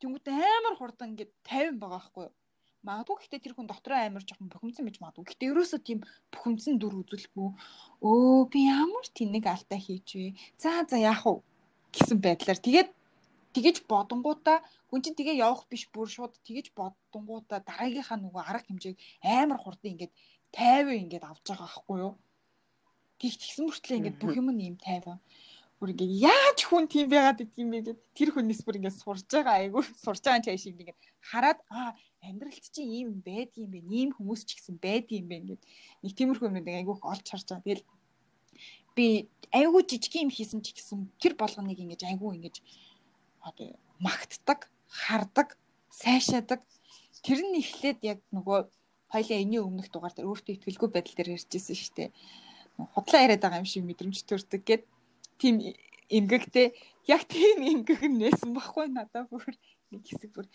[0.04, 2.36] тэнгууд амар хурдан ингээд 50 байгаа байхгүй юу?
[2.84, 5.24] Магадгүй гэхдээ тэр хүн дотроо амар жоохон бухимдсан байж магадгүй.
[5.24, 6.00] Гэхдээ ерөөсөө тийм
[6.36, 7.50] бухимдсан дүр үзүүлэхгүй.
[8.04, 10.36] Өө би ямар тэнэг алдаа хийж вэ?
[10.60, 11.40] За за яах вэ?
[11.94, 12.90] гэсэн байдлаар тэгээд
[13.56, 14.58] тэгэж бодонгуудаа
[14.90, 19.94] хүн чинь тэгээ явах биш бүр шууд тэгэж бодонгуудаа дараагийнхаа нөгөө арга хэмжээг амар хурдан
[19.94, 20.14] ингээд
[20.54, 22.14] 50 ингээд авч байгаа байхгүй юу?
[23.20, 25.18] Тэг тэгсэн мөртлөө ингээд бүх юм нь ийм 50
[25.84, 29.28] бүр ингээд яаж хүн тийм байгаад идэв юм бэ гэд тэр хүнээс бүр ингээд сурж
[29.28, 31.92] байгаа айгүй сурж байгаа чай шиг ингээд хараад аа
[32.24, 35.62] амьдралт чинь ийм байдгийм бэ ийм хүмүүс ч гэсэн байдгийм бэ ингээд
[36.04, 37.68] нэг тиймэрхүү юмнууд айгүй олж харж байгаа.
[37.68, 37.84] Тэгэл
[38.96, 39.06] би
[39.52, 42.56] айгүй жижиг юм хийсэн ч гэсэн тэр болгоныг ингэж айгүй ингэж
[43.44, 43.68] одоо
[44.00, 45.58] магтдаг, хардаг,
[45.92, 46.62] сайшаадаг.
[47.24, 48.60] Тэр нь эхлээд яг нөгөө
[49.14, 52.10] хоёлаа энэний өмнөх дугаар дээр өөртөө ихтгэлгүй байдал дээр ярьжсэн шүү дээ.
[52.98, 54.84] Худлаа яриад байгаа юм шиг мэдрэмж төрдөг гэд
[55.38, 55.56] тийм
[56.10, 56.68] эмгэгтэй
[57.08, 59.46] яг тийм эмгэг нээсэн баггүй надад бүр
[59.92, 60.48] нэг хэсэг бүр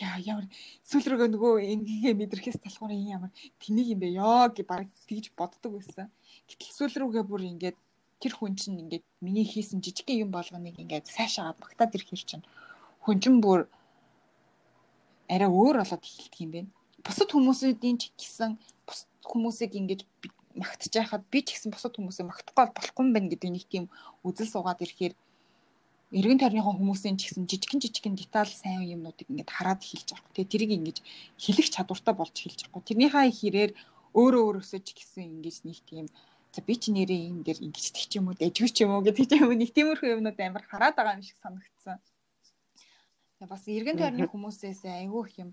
[0.00, 0.46] яа ямар
[0.88, 3.30] сүүл рүүгээ нөгөө энгийн мэдрэхээс талхуур ямар
[3.60, 6.06] тэнийг юм бэ ёо гэж баг тэгж боддог байсан.
[6.48, 7.76] Гэтэл сүүл рүүгээ бүр ингээд
[8.22, 12.44] тэр хүн чинь ингээд миний хийсэн жижигхэн юм болгоныг ингээд сайшаагаад багтаад ирэх хэр чинь
[13.02, 13.66] хүн чинь бүр
[15.34, 16.70] арай өөр болоод эхэлдэг юм байна.
[17.02, 18.50] Бусад хүмүүсийн ч гэсэн
[18.86, 20.00] бусад хүмүүсийг ингэж
[20.54, 23.84] магтж байхад би ч гэсэн бусад хүмүүсээ магтахгүй болохгүй юм байна гэдэг нэг тийм
[24.22, 25.14] үзэл суугаад ирэхээр
[26.12, 30.34] эргэн тойрныхоо хүмүүсийн ч гэсэн жижигэн жижигэн деталь сайн юмнуудыг ингээд хараад эхэлж байгаа.
[30.36, 30.96] Тэгээ тэрийг ингэж
[31.40, 32.84] хэлэх чадвартай болж эхэлж байгаа.
[32.84, 33.70] Тэрнийхээ хэрээр
[34.12, 36.06] өөрөө өөрөөсөө ч гэсэн ингэж нэг тийм
[36.52, 39.40] за би ч нэрээ энэ дэр ингэждэг ч юм уу дэжгүй ч юм уу гэдэг
[39.40, 41.98] юм уу нэг тиймэрхүү юмнууд амар хараад байгаа юм шиг санагдсан.
[43.48, 45.50] Бас эргэн тойрны хүмүүсээс айгүй их юм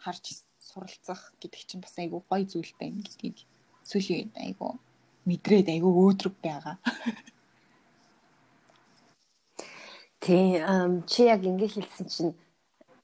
[0.00, 3.44] харж суралцах гэдэг чинь бас айгүй гоё зүйл байна гэдгийг
[3.84, 4.72] сүүлийн үед айгүй
[5.28, 6.76] мэдрээд айгүй өөдрөг байгаа.
[10.24, 10.58] Тий,
[11.06, 12.34] чи яг ингэ хэлсэн чинь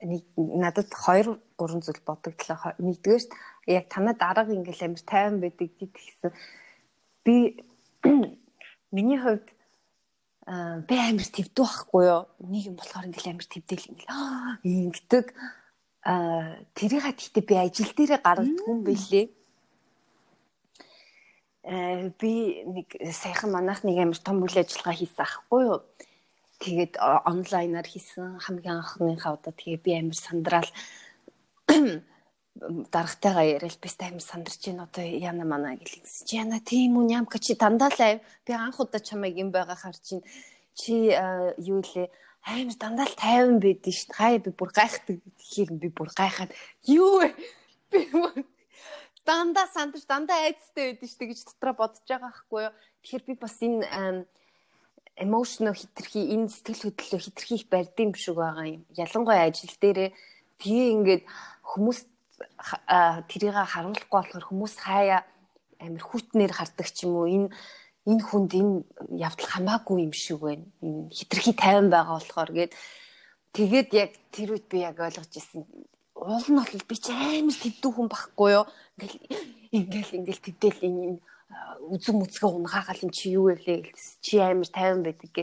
[0.01, 2.75] нэг надад 2 3 зүйл бодогдлоо.
[2.81, 3.31] Нэгдүгээрт
[3.69, 6.33] яг танаа дарга ингээл амар тайван байдаг гэдгийгсэн
[7.25, 7.65] би
[8.95, 9.49] миний хувьд
[10.89, 12.23] би амар твдүү байхгүй юу?
[12.45, 15.27] Нэг юм болохоор ингээл амар твдэл ингээл ингэдэг
[16.77, 19.27] тэрийг гэхдээ би ажил дээрээ гаргадаг юм бэлээ.
[21.65, 25.81] Э би нэг саяхан манайх нэг амар том үйл ажиллагаа хийсэн ахгүй юу?
[26.61, 30.69] Тэгээд онлайнаар хийсэн хамгийн анхныхаа удаа тэгээ би амар сандраал
[32.55, 37.38] дарагтайгаа яриад би тайм сандарч ийн одоо яна мана гэлээс чи яна тийм үү нямка
[37.43, 38.23] чи дандаа л ав.
[38.47, 40.23] Би анх удаа чамайг юм байгаа харж ин
[40.79, 41.11] чи
[41.59, 42.09] юу лээ
[42.47, 46.55] амар дандаа л тайван байдэн дээ хай би бүр гайхдаг гэхээр би бүр гайхаад.
[46.87, 47.35] Юу вэ?
[47.90, 48.07] Би
[49.27, 52.75] дандаа сандарч дандаа айцтай байдэн дээ гэж дотроо бодож байгаа хгүй юу?
[53.03, 54.29] Тэгэхээр би бас энэ
[55.17, 58.83] эмоционал хитрхи энэ сэтгэл хөдлөлөө хитрхи их барьдсан юм шиг байгаа юм.
[58.95, 60.11] Ялангуяа ажил дээрээ.
[60.61, 61.23] Тэгээ ингээд
[61.62, 62.01] хүмүүс
[63.31, 65.23] тэрийг харуулахгүй болохоор хүмүүс хаяа
[65.81, 67.49] амир хүтнээр хардаг ч юм уу энэ
[68.05, 68.75] энэ хүнд энэ
[69.16, 70.66] явдал хамаагүй юм шиг байна.
[70.85, 72.73] Энэ хитрхи тайван байгаа болохоор гээд
[73.57, 75.64] тэгээд яг тэр үед би яг ойлгож ирсэн.
[76.14, 78.66] Уул нь бол би ч амар тэвдүү хүн байхгүй юу.
[78.99, 79.18] Ингээл
[79.73, 81.18] ингээл ингээл тэвдэл энэ
[81.92, 83.92] үзэн мүцгээ унгаагаал юм чи юу вэ
[84.25, 85.42] чи амар тайван байдаг гэ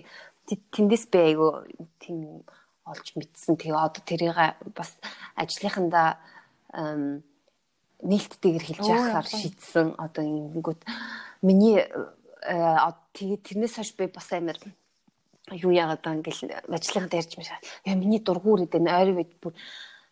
[0.74, 1.66] тэндээс би айгу
[2.02, 2.46] тийм
[2.86, 3.58] олж мэдсэн.
[3.58, 4.38] Тэгээ одоо тэрийг
[4.74, 4.98] бас
[5.38, 6.18] ажлынхандаа
[6.72, 10.82] нээлттэйгэр хэлж яхаар шийдсэн одоо ингэнгүүт
[11.46, 11.86] миний
[12.42, 14.58] тэгээ тэрнээс хойш би бас амар
[15.52, 17.62] юу яагаад байгаа ингээл ажлынхаа ярьж маа.
[17.86, 19.54] Яа миний дургуур идэх ойр үед бүр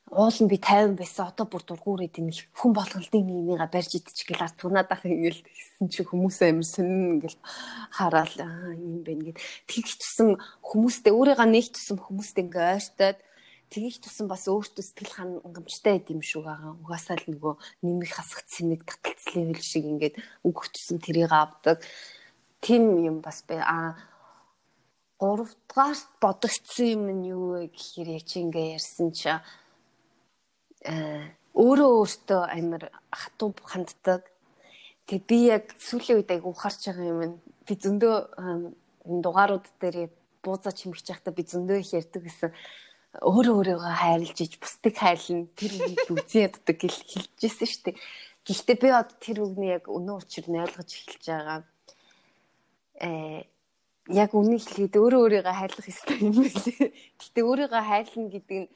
[0.09, 4.25] уул нь би 50 байсан одоо бүр дургуур идэх нэг хүн болгонлтын нэгнийг барьж идчих
[4.25, 7.39] гэл арцгнаад ах ингээл гэсэн чи хүмүүс амар сонин ингээл
[7.93, 8.35] хараал
[8.73, 9.41] юм байна гэд.
[9.69, 13.17] Тэгэх тусан хүмүүстэй өөрийгөө нэг тусан хүмүүстэй ингээ ойртоод
[13.69, 16.73] тгийх тусан бас өөртөө сэтгэл хангамжтай байд юм шүү байгаа.
[16.81, 17.53] Угаасаа л нөгөө
[17.85, 21.77] нэмэх хасах цэник таталцлын хэл шиг ингээд өгөх тусан тэрийг авдаг.
[22.65, 23.61] Тим юм бас бай.
[23.61, 23.93] А
[25.21, 29.37] 3 дугаар бодогдсон юм нь юу вэ гэхээр яг чи ингээ ярьсан чи э
[31.53, 34.23] өөрөө өөртөө амар хатуу ханддаг.
[35.05, 37.21] Тэгээ би яг сүүлийн үед айгу ухаарч байгаа юм.
[37.27, 37.35] нь
[37.67, 38.15] Би зөндөө
[39.05, 40.09] энэ дугаарууд дээр
[40.43, 42.51] бууцаа чимэгч байхдаа би зөндөө их ярьдаг гэсэн
[43.19, 47.97] өөрөө өөрийгөө хайрлж иж бусдыг хайрлна тэр үгийг үзэн яддаг гэл хэлжсэн шүү дээ.
[48.47, 51.59] Гэхдээ би одоо тэр үгний яг өнөө учир нь ойлгож эхэлж байгаа.
[53.03, 53.43] Э
[54.09, 56.89] яг үнийг хэлээд өөрөө өөрийгөө хайрлах ёстой юм билээ.
[57.19, 58.69] Гэхдээ өөрийгөө хайрлна гэдэг нь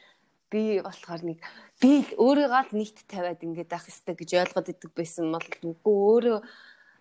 [0.52, 1.40] би болохоор нэг
[1.82, 6.40] би өөрийгөө л нэгт тавиад ингэж авах ёстой гэж ойлгоод идэг байсан бол үгүй өөрөө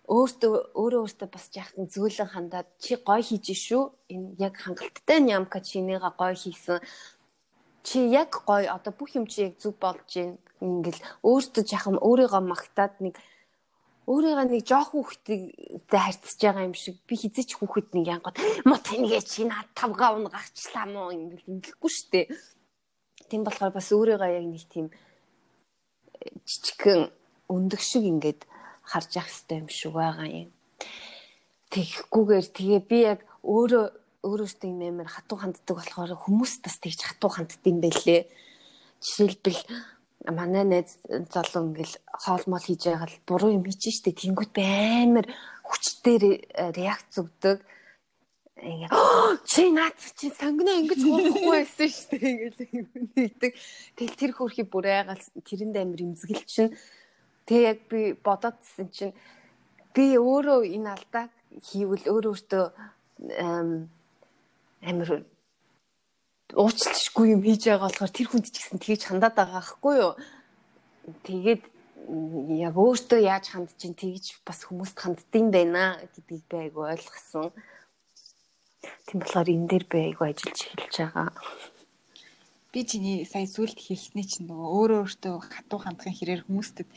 [0.03, 3.83] өөртөө өөрөө өөртөө бас яахын зөөлөн хандаад чи гой хийж шүү.
[4.11, 6.83] Энэ яг хангалттай нямка чинийга гой хийсэн.
[7.83, 12.43] Чи яг гой одоо бүх юм чи яг зүг болж гин ингээл өөртөө жахам өөрийгөө
[12.47, 13.19] магтаад нэг
[14.07, 15.39] өөрийгөө нэг жоохон хүүхдтэй
[15.91, 20.31] харьцаж байгаа юм шиг би хизээч хүүхэд нэг янгот мо таньгээ чи над тавгаа уна
[20.31, 22.21] гарчлаа мó ингээл ингэлэхгүй штэ.
[23.27, 24.87] Тийм болохоор бас өөрийгөө яг нэг тийм
[26.47, 27.11] жижигхэн
[27.51, 28.41] өндөг шиг ингээд
[28.83, 30.49] харж явах хэрэгтэй юм шиг байгаа юм.
[31.71, 33.85] Тэгэхгүйгээр тэгээ би яг өөрөө
[34.23, 38.31] өөрөөсөө юм амар хатуу ханддаг болохоор хүмүүс бас тэгж хатуу ханддаг юм байлээ.
[39.03, 39.61] Жишээлбэл
[40.31, 44.15] манай найз залуу ингээл хоолмол хийж байгаа л буруу юм хийж штэ.
[44.15, 45.27] Тэнгууд би амар
[45.67, 46.39] хүчтэй
[46.71, 47.59] реакц өгдөг.
[48.63, 48.89] Ингээ
[49.43, 52.87] чи наад чи сонгоно ингэж хурахгүй байсан штэ ингээл
[53.19, 53.51] нэгдэг
[53.99, 56.71] тэгэл тэр хөрхи бүр айгаал тэрэнд амар имзгэл чинь
[57.43, 59.17] тэгээ яг би бодоодсэн чинь
[59.91, 62.65] би өөрөө энэ алдааг хийвэл өөрөө өөртөө
[64.83, 65.25] амар
[66.53, 70.13] уучлалшгүй юм хийж байгаа болохоор тэр хүнд ч гэсэн тэгж хандаад байгаа байхгүй юу.
[71.25, 71.63] Тэгээд
[72.61, 77.49] яг өөртөө яаж хандж ин тэгж бас хүмүүст ханддсан байна гэдгийг би айгу ойлгосон.
[79.07, 81.31] Тийм болохоор энэ дээр би айгу ажиллаж эхэлж байгаа.
[82.73, 86.89] Би чиний сая сүлд хэлсний чинь нөгөө өөрөө өөртөө хатуу хандахын хэрээр хүмүүстэд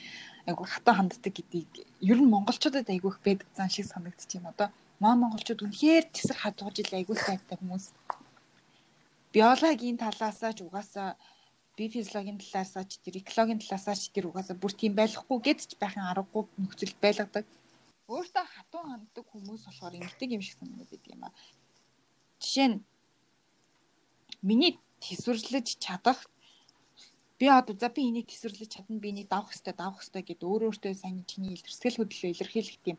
[0.49, 1.71] айгу хатуу ханддаг гэдгийг
[2.01, 4.69] ер нь монголчуудад айгу их байдаг зан шиг санагдчих юм одоо.
[5.03, 7.93] Маа монголчууд үнэхээр тесэр хадууж ил айгу сайтай хүмүүс
[9.37, 11.21] биологийн талаасаа ч угаасаа
[11.77, 15.73] би физиологийн талаасаа ч тэр экологийн талаасаа ч тэр угаасаа бүр тийм байхгүй гэд ч
[15.77, 17.45] байхын аргагүй нөхцөл байлгадаг.
[18.09, 21.35] Өөртөө хатуу ханддаг хүмүүс болохоор ингэдэг юм шиг санагдаад байдаг юм аа.
[22.41, 22.77] Жишээ нь
[24.49, 24.73] миний
[25.05, 26.25] төсвөрлөж чадах
[27.39, 30.63] би одоо за би энийг төсвөрлөж чадна би энийг давах хэрэгтэй давах хэрэгтэй гэд өөр
[30.73, 32.97] өөртөө сайн чиний илэрхийлэл хөдлөлөө илэрхийлэх тийм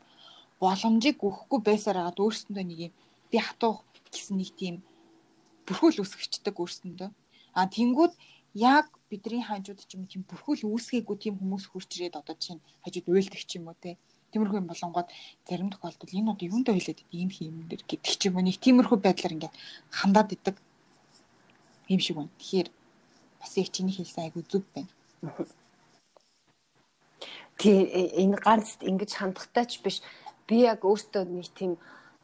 [0.62, 2.94] боломжийг өгөхгүй байсаар агаад өөрсөндөө нэг юм
[3.32, 3.74] би хатуу
[4.12, 4.76] гэсэн нэг тийм
[5.68, 7.10] бүрхүүл үүсгэждэг өөрсөндөө.
[7.58, 8.14] А тэнгууд
[8.56, 13.08] яг бидний хажууд ч юм тийм бүрхүүл үүсгээгүй тийм хүмүүс хурж ирээд одоо чинь хажууд
[13.12, 14.00] уйлдаг ч юм уу те.
[14.32, 15.08] Тиймэрхүү юм болонгод
[15.48, 18.98] зарим тохиолдолд энэ одоо юундаа хэлээд ийм юм дэр гэдэг ч юм уу нэг тиймэрхүү
[19.04, 19.56] байдлаар ингээд
[19.92, 20.56] хандаад идэг
[21.88, 22.32] юм шиг байна.
[22.40, 22.68] Тэгэхээр
[23.40, 24.92] бас яг чиний хэлсэн айгу зүг байна.
[27.58, 27.78] Тий
[28.22, 30.04] энэ ганц ингэж хандахтай ч биш.
[30.48, 31.76] Би яг өөртөө нэг тийм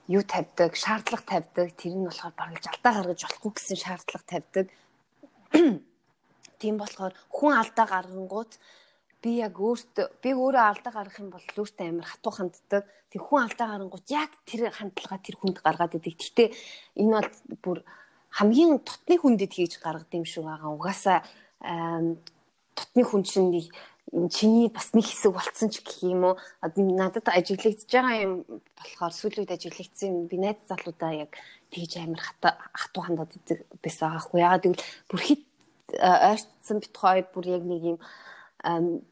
[0.08, 1.76] юу тавьдаг, шаардлага тавьдаг.
[1.76, 4.66] Тэр нь болохоор бараг жалтаа гаргаж болохгүй гэсэн шаардлага тавьдаг.
[6.60, 8.52] Тийм болохоор хүн алдаа гаргангууд
[9.24, 12.84] би яг өөртөө би өөрөө алдаа гаргах юм бол өөртөө амар хатуу ханддаг.
[13.12, 16.16] Тэг хүн алдаа гаргангууд яг тэр хандлагаа тэр хүнд гаргаад идэг.
[16.20, 16.46] Гэтэ
[17.00, 17.32] энэ бол
[17.64, 17.80] бүр
[18.34, 20.76] хамгийн тотны хүндэд хийж гаргадаг юм шиг байгаа.
[20.76, 21.20] Угаасаа
[22.76, 23.52] тотны хүн чинь
[24.30, 26.36] чиний бас нэг хэсэг болцсон ч гэх юм уу?
[26.62, 28.34] Надад ажиглагдж байгаа юм
[28.78, 31.34] болохоор сүүлийн үед ажиглагдсан би найз залуудаа яг
[31.74, 33.34] тэгж амар хатуу хандаад
[33.82, 34.46] байсан аахгүй.
[34.46, 35.44] Ягаад гэвэл бүр хит
[35.98, 37.98] ойртсон бит хоёр бүр яг нэг юм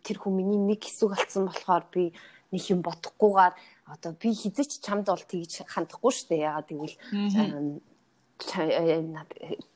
[0.06, 2.14] тэр хүн миний нэг хэсэг болцсон болохоор би
[2.54, 3.54] нэг юм бодохгүйгээр
[3.90, 6.96] одоо би хизээч чамд бол тэгж хандахгүй шүү дээ ягаад гэвэл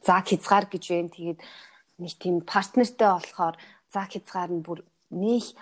[0.06, 1.10] заа хязгаар гэж байна.
[1.10, 1.40] Тэгээд
[1.98, 3.58] нэг тийм партнертэй болохоор
[3.90, 4.86] заа хязгаар нь бүр
[5.16, 5.56] нэг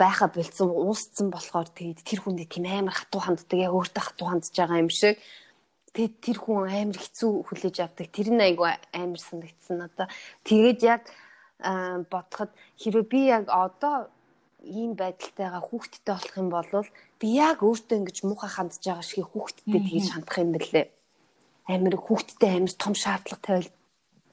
[0.00, 4.54] байха бэлдсэн уусцсан болохоор тэгээд тэр хүндээ тийм амар хатуу ханддаг яг өөртөө хатуу хандж
[4.56, 5.20] байгаа юм шиг.
[5.92, 8.06] Тэгээд тэр хүн амар хэцүү хүлээж авдаг.
[8.08, 9.84] Тэр нь айгу амар санагдсан.
[9.84, 10.06] Одоо
[10.46, 11.02] тэгээд яг
[11.58, 14.06] бодоход хэрвээ би яг одоо
[14.62, 16.86] ийм байдалтайгаа хүүхдтэй болох юм бол
[17.18, 20.86] би яг өөртөө ингэж муухай хандж байгаа шиг хүүхдтэй тэгж хандах юм бэлээ
[21.68, 23.70] амар хүүхдтэй амар том шаардлага тавил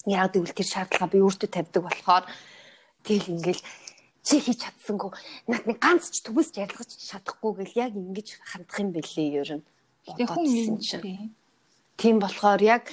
[0.05, 2.25] яг гэвэл тэр шаардлага би өөртөө тавьдаг болохоор
[3.05, 3.61] тэгэл ингээл
[4.25, 5.13] чи хийж чадсангүй
[5.45, 9.65] над нэг ганц ч төмөс ярилгаж чадахгүй гэл яг ингэж хандах юм бэлээ ер нь.
[10.09, 11.29] Тэгээ хүн юм чинь.
[12.01, 12.89] Тийм болохоор яг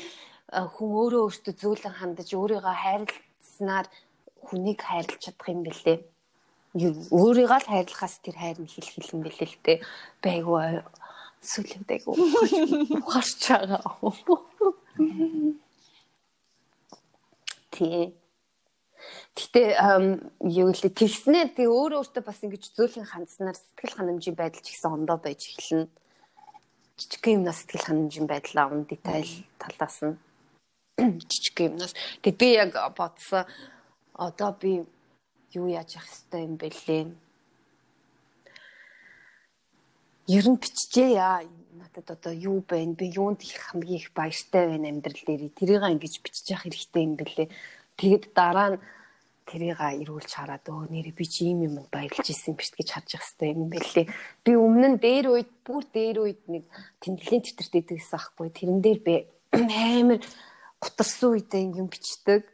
[0.52, 3.86] хүн өөрөө өөртөө зөөлөн хандаж өөрийгөө хайрласнаар
[4.44, 5.98] хүнийг хайрлах чадах юм бэлээ.
[7.16, 9.78] Өөрийгөө л хайрлахаас тэр хайр нь хил юм бэлээ л дээ.
[10.20, 10.84] Байгуу
[11.40, 13.80] сүлэвд айгу ухаарч байгаа.
[17.72, 18.12] Тий.
[19.32, 19.80] Гэтэ
[20.44, 24.92] юу гэлээ тэгснээ тэг өөр өөртөө бас ингэж зөөлхөн хандснаар сэтгэл ханамжийн байдал ч ихсэн
[24.92, 25.88] ондоо байж эхэлнэ.
[27.00, 30.20] Жижигхэн юмнаас сэтгэл ханамжийн байдлаа он деталь талаас нь.
[31.32, 31.96] Жижигхэн юмнаас.
[32.20, 33.48] Тэг би яг бодсон
[34.12, 34.84] одоо би
[35.56, 37.04] юу яаж явах хэвтэй юм бэлээ.
[40.28, 41.40] Ер нь биччихээ яа.
[41.72, 42.92] Надад одоо юу байна?
[42.92, 45.48] Би юунд их хамгийн их баяртай байна амьдрал дээр?
[45.56, 47.48] Тэрийг ингэж бичиж явах хэрэгтэй юм бэлээ
[47.98, 48.78] Тэгэд дараа нь
[49.46, 53.26] тэрийг ирүүлж хараад өө нэр би чи ийм юм баярлж исэн биш гэж харж явах
[53.26, 54.06] хэрэгтэй юм байлээ.
[54.44, 56.64] Би өмнө нь дээр үед бүр дээр үед нэг
[57.02, 58.48] тэмдэглэлийн тэмдэгт идэгсэн ахгүй.
[58.48, 59.14] Тэрэн дээр би
[59.98, 60.20] амар
[60.80, 62.48] гутарсан үедээ юм бичдэг.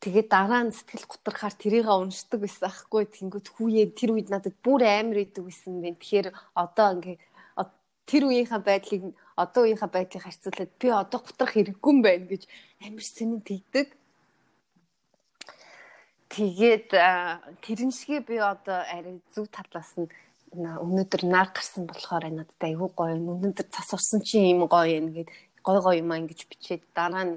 [0.00, 3.04] Тэгээд дараа нь сэтгэл гутрахаар тэрийг уншдаг байсан ахгүй.
[3.04, 6.00] Тэнгүүт хүүе тэр үед надад бүр амар идэг байсан бэ.
[6.00, 7.16] Тэгэхээр одоо ингээ
[8.10, 12.42] тэр үеийнхаа байдлыг одоо үеийнхаа байдлыг харьцуулаад би одоо гутрах хэрэггүй юм байна гэж
[12.82, 13.86] амар сонин тэгдэг.
[16.30, 20.06] Тэгээд тэрэн шигээ би одоо арай зөв талаас нь
[20.54, 23.18] өнөөдөр нар гарсан болохоор надад айгүй гоё.
[23.18, 25.30] Өнөөдөр цас урсан чи юм гоё юм гээд
[25.66, 27.34] гой гой юм ингэж бичээд дараа нь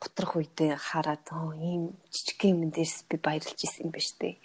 [0.00, 4.40] готрох үедээ хараад оо ийм жижиг юм дээрс би баярлж исэн юм ба штэ.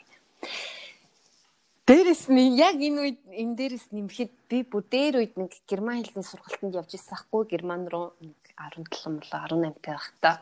[1.88, 6.27] Дээрэс нь яг энэ үед энэ дээрэс нэмэхэд би бүр дээр үед нэг герман хэлний
[6.27, 8.15] сургалтанд явж ирсэн хгүй герман руу
[8.55, 10.36] 17 мөн 18 таа байхдаа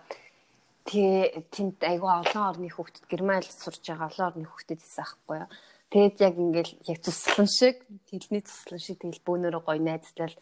[0.86, 5.38] Тэгээ тэнд айгүй олон орны хүүхдэд герман хэл сурж байгаа олон орны хүүхдэд исэн аахгүй
[5.46, 5.50] юу.
[5.92, 7.78] Тэгээд яг ингээл яг туслан шиг
[8.10, 10.36] хэлний туслан шиг тэгэл бөөнөрөө гоё найзлал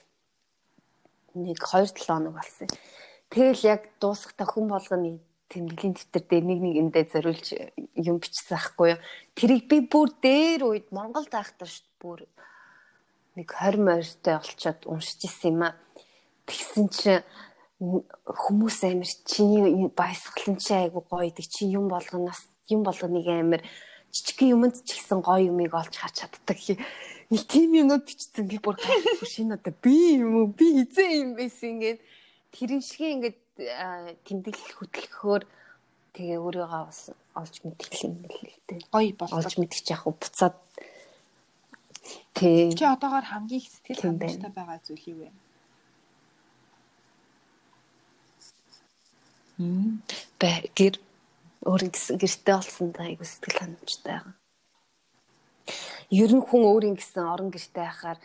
[1.35, 2.69] нэг 2 7 хоног болсон.
[3.29, 7.47] Тэгэл яг дуусахта хүн болгоны тэмдэглэлийн дэвтэр дээр нэг нэг эндээ зориулж
[7.97, 9.01] юм бичсэн аахгүй юу.
[9.33, 12.19] Тэрийг би бүр дээр үед Монголд байхдаа шүү бүр
[13.33, 15.77] нэг 20 морьтой олцоод уншиж исэн юм а.
[16.45, 17.25] Тэгсэн чинь
[17.79, 23.63] хүмүүс амир чиний баясгалан чи айгу гоё идэг чи юм болгоноос юм болгоныг амир
[24.11, 26.59] жижиг юмд ч ихсэн гоё юмыг олж харж чаддаг.
[27.31, 28.75] Нэг тийм юмуд бичсэн би бүр
[29.23, 31.99] шинэ одоо би юм уу би хизээ юм байсан ингээд
[32.51, 33.37] тэрэн шиг ингээд
[34.27, 35.43] тэмдэглэл хөтлөхөөр
[36.17, 38.91] тэгээ өөрийгөө бас олж мэдэх юм л дээ.
[38.91, 39.39] Гоё болоо.
[39.39, 40.57] Олж мэдчих яг буцаад
[42.33, 42.75] Тэг.
[42.77, 45.29] Чи одоогоор хамгийн их сэтгэл хангалттай байгаа зүйл юу вэ?
[49.59, 50.95] Бэ гэр
[51.67, 54.35] өөрийн гэртээ олсон айгу сэтгэл ханамжтай байгаа.
[56.09, 58.19] Ер нь хүн өөрийн гэсэн орон гэртээ байхаар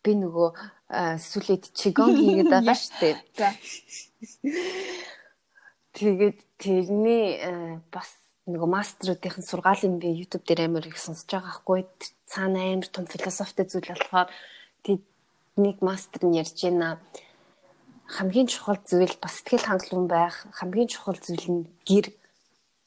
[0.00, 0.48] би нөгөө
[1.20, 3.20] сүлээд чигон хийгээд байгаа штеп.
[5.92, 7.36] Тэгээд тэрний
[7.92, 8.16] бас
[8.48, 11.84] нөгөө мастеруудын сургаалын би YouTube дээр амар их сонсож байгаа хгүй
[12.24, 14.32] цаана амар том философитой зүйл болохоор
[14.82, 16.98] тэднийг мастер нь ярьж байна
[18.12, 22.12] хамгийн чухал зүйл бас сэтгэл хангалуун байх, хамгийн чухал зүйл нь гэр.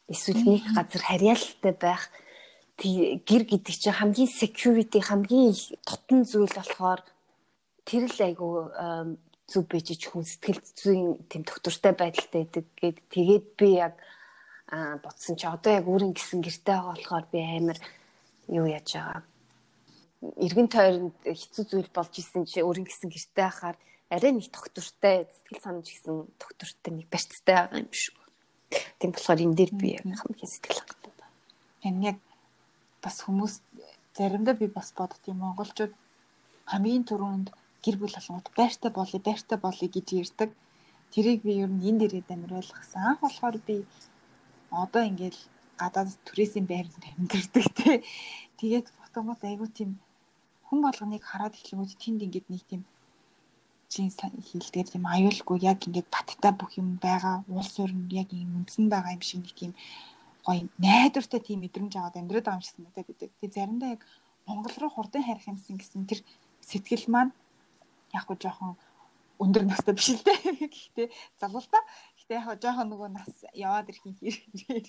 [0.06, 2.14] Эсвэл нэг газар харьяалалтай байх.
[2.78, 7.02] Гэр гэдэг чинь хамгийн security, хамгийн тотон зүйл болохоор
[7.90, 8.70] тэр л айгу
[9.50, 12.98] зүв бийж хүн сэтгэл зүйн тэм доктортой байдалтай байдаг гэд.
[13.10, 13.98] Тэгээд би яг
[15.02, 17.78] бодсон чи одоо яг өөрийн гисэн гэртэй байгаа болохоор би амар
[18.50, 19.22] юу яаж байгаа?
[20.42, 23.78] Эргэн тойронд хэцүү зүйл болж исэн чи өөрийн гисэн гэртэй хахаар
[24.10, 28.18] арай нэг доктортой сэтгэл санаж гисэн доктортой нэг барьцтай байгаа юм шүү.
[29.00, 31.34] Тийм болохоор энэ дээр би хамгийн сэтгэл хангатай байна.
[31.88, 32.18] Энэ яг
[33.02, 33.54] бас хүмүүс
[34.18, 35.94] заримдаа би бас боддгийм монголчууд
[36.72, 37.48] хамгийн түрүүнд
[37.84, 40.50] гэр бүл болгоод байртай болъё, байртай болъё гэж ярьдаг.
[41.14, 43.02] Тэрийг би ер нь энэ дээрээ дамир ойлгосон.
[43.02, 43.86] Анх болохоор би
[44.70, 45.42] одоо ингээл
[45.82, 47.98] гадаад түрээсийн байранд амьдардаг тий.
[48.60, 50.00] Тэгээд фотогоос айгуу тийм
[50.68, 52.82] хүн болгоныг хараад эхлэнгүүт тэнд ингээд нэг тийм
[53.96, 58.86] чин хэлдгээр тийм аюулгүй яг ингээд баттай бүх юм байгаа уул суурь яг юм үндсэн
[58.92, 59.72] байгаа юм шиг нэг тийм
[60.46, 63.30] гоё найдвартай тийм мэдрэмж аваад амьдраад байгаа юм шиг санагдаад байдаг.
[63.40, 64.02] Тэгээ заримдаа яг
[64.48, 66.20] Монгол руу хурдан харих юмсан гэсэн тэр
[66.70, 67.32] сэтгэл маань
[68.14, 68.76] яг гоо жоохон
[69.44, 70.38] өндөр настай биш л дээ.
[70.76, 71.08] Гэхдээ
[71.40, 71.80] залуу та.
[72.20, 74.86] Гэхдээ яг жоохон нөгөө нас яваад ирэх хэрэг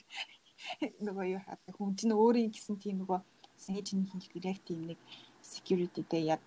[1.06, 3.20] нөгөө юу хаад хүн чинь өөрийн гэсэн тийм нөгөө
[3.60, 4.98] сэж нэг хэлбэр яг тийм нэг
[5.40, 6.42] security дээр яг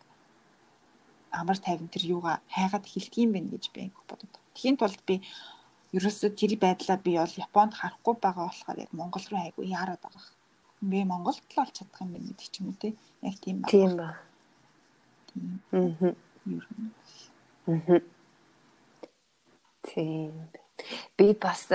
[1.32, 4.34] амар тайван тэр юугаа хайгаад эхэлтгийм байх гэж би бодод.
[4.54, 5.22] Тэхийн тулд би
[5.96, 10.26] ерөөсөө тэр байдлаа би бол Японд харахгүй байгаа болохоор яг Монгол руу айгүй яарад байгаа.
[10.82, 12.94] Би Монголд л олж чадах юм байна гэдэг ч юм уу те.
[13.22, 13.72] Яг тийм байна.
[13.72, 14.08] Тийм ба.
[15.74, 16.14] Аа.
[17.68, 18.02] Аа.
[19.84, 20.34] Тийм.
[21.18, 21.68] Би бас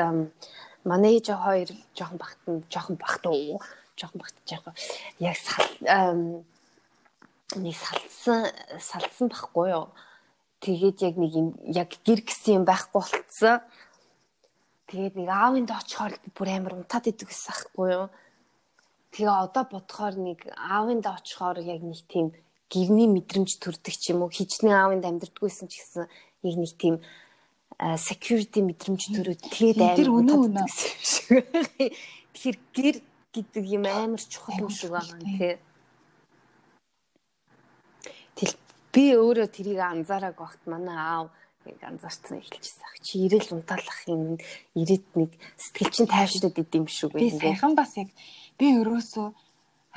[0.84, 2.38] манай ээж хоёр жоохон багт
[2.72, 3.60] жоохон багт уу
[3.98, 4.74] жоохон багт жоохон
[5.18, 6.44] яг сал
[7.56, 8.50] нэг салсан
[8.80, 9.86] салсан байхгүй юу.
[10.64, 13.60] Тэгээд яг нэг юм яг гэр гисэн юм байхгүй болцсон.
[14.88, 18.06] Тэгээд нэг аавын доо очихоор бүр амар унтаад идэг гэсэн ахгүй юу.
[19.12, 22.32] Тэгээ одоо бодохоор нэг аавын доо очихоор яг нэг тийм
[22.72, 26.04] гэрний мэдрэмж төрдөг ч юм уу хичнээн аавынд амьдрдаггүйсэн ч гэсэн
[26.48, 26.96] яг нэг тийм
[27.98, 30.66] security мэдрэмж төрөд тэгээд Тэр үнэн үнэн.
[32.34, 32.96] Тэгэхээр гэр
[33.34, 35.58] гэдэг юм амар чухал юм шиг байна тий.
[38.94, 41.28] Би өөрөө тэрийг анзаараг багт манай аав
[41.66, 44.36] яг анзаарсан эхэлчихсэн ах чи ирээл унтаалах юм
[44.80, 47.40] ирээд нэг сэтгэл чинь тайвшраад идэм шүү Би юм.
[47.40, 48.10] сайхан бас яг
[48.58, 49.28] би өрөөсөө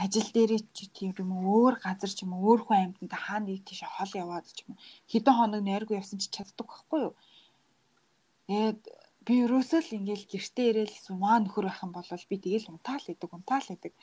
[0.04, 3.66] ажил дээрээ ч юм уу, өөр газар ч юм уу өөр хүн амьтанд хаа нэг
[3.66, 4.78] тийш хол яваад ч юм
[5.12, 7.14] хэдэн хоног найргүй явсан чи чаддаг байхгүй юу?
[8.48, 8.82] Тэгээд
[9.26, 13.30] би өрөөсөө л ингээл гэртээ ирээл сумаа нөхөр байх юм бол би тэгэл унтаал идэг
[13.34, 13.94] унтаал идэг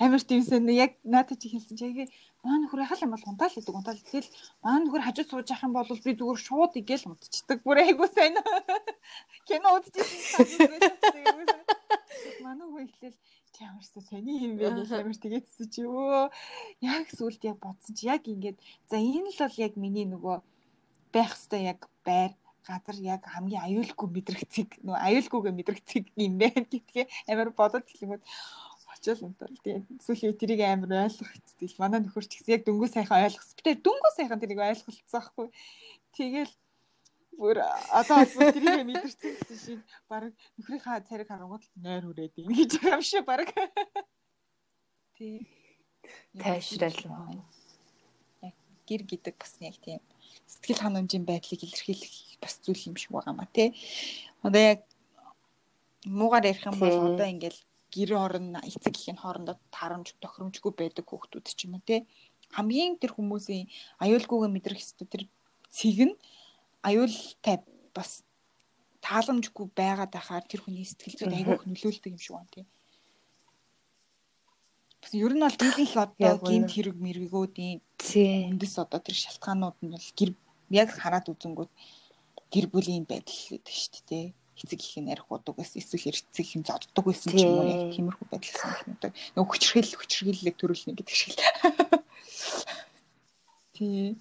[0.00, 2.08] амар тиймсэн яг надад чи хэлсэн чи яг
[2.42, 4.30] маа нөхөр яхал юм бол унтаал идэг унтаал тэгэл
[4.64, 7.58] маа нөхөр хажууд сууж явах юм бол би зүгээр шууд игээл унтчихдаг.
[7.60, 8.36] Бүр айгуу сайн.
[9.44, 10.48] Кино үзчихсэн
[12.44, 13.18] манай хөө ихлээл
[13.52, 14.72] чи ямарсаа сони юм бэ?
[14.72, 15.82] гэж ямар тэгээдсэн чи.
[15.84, 16.32] Өө
[16.80, 18.08] яг сүулт яг бодсон чи.
[18.08, 20.36] Яг ингээд за энэ л бол яг миний нөгөө
[21.14, 22.32] байх хэвээр яг байр
[22.66, 28.24] газар яг хамгийн аюулгүй мэдрэгцэг нөгөө аюулгүйгээ мэдрэгцэг юм байна гэдгээ амар бодоод хэлэнгүүт
[29.00, 33.24] очил унтал тийм сүүлийн тэрийг амар ойлгох хэвчтэй манай нөхөр ч гэсэн яг дөнгөө сайхан
[33.24, 33.56] ойлгосон.
[33.56, 35.46] Би тэр дөнгөө сайхан тэрийг ойлголцсон байхгүй.
[36.12, 36.52] Тэгэл
[37.40, 42.52] бүр одоо бол тэрийг мэдэрсэн гэсэн шиг баг нөхрийнхаа цариг харангуут л нойр хүрээд ийн
[42.52, 43.48] гэж байгаа юм шиг баг.
[45.16, 45.48] Тий.
[46.36, 47.00] Тайшрал.
[48.44, 50.04] Яг гэр гэдэг бас яг тийм
[50.44, 53.72] сэтгэл ханамжийн байдлыг илэрхийлэх бас зүйл юм шиг байгаа маа тий.
[54.44, 54.84] Одоо яг
[56.04, 57.60] муугаар ярих юм бол одоо ингээл
[57.94, 62.06] гэр орон эцэг эхийн хоорондоо тарамж тохиромжгүй байдаг хүүхдүүд ч юм уу тий.
[62.56, 63.70] Хамгийн тэр хүмүүсийн
[64.02, 65.24] аюулгүйгээ мэдрэх хэвээр тэр
[65.70, 66.14] цэг нь
[66.88, 67.56] аюултай
[67.94, 68.24] бас
[69.04, 72.66] тааламжгүй байгаад байхаар тэр хүний сэтгэл зүйд аягүй их нөлөөлдөг юм шиг байна тий.
[75.00, 77.78] Бас ер нь бол дийлэнх одоо гинт хэрэг мэрэгүүдийн
[78.52, 80.30] үндэс одоо тэр шалтгаанууд нь бол гэр
[80.82, 81.72] яг хараад үзэнгүүт
[82.52, 84.26] гэр бүлийн байдал гэдэг шүү дээ.
[84.60, 87.80] Эцэг их нь арих удаггаас эсвэл эцэг их нь зоддог байсан ч юм уу яг
[87.88, 87.92] Тий.
[87.96, 89.12] тиймэрхүү байдал санагддаг.
[89.34, 91.40] Нөгөө хүчрхэл хүчрхэллэг төрүүлнэ гэдэг шиг л.
[93.76, 94.16] Тий.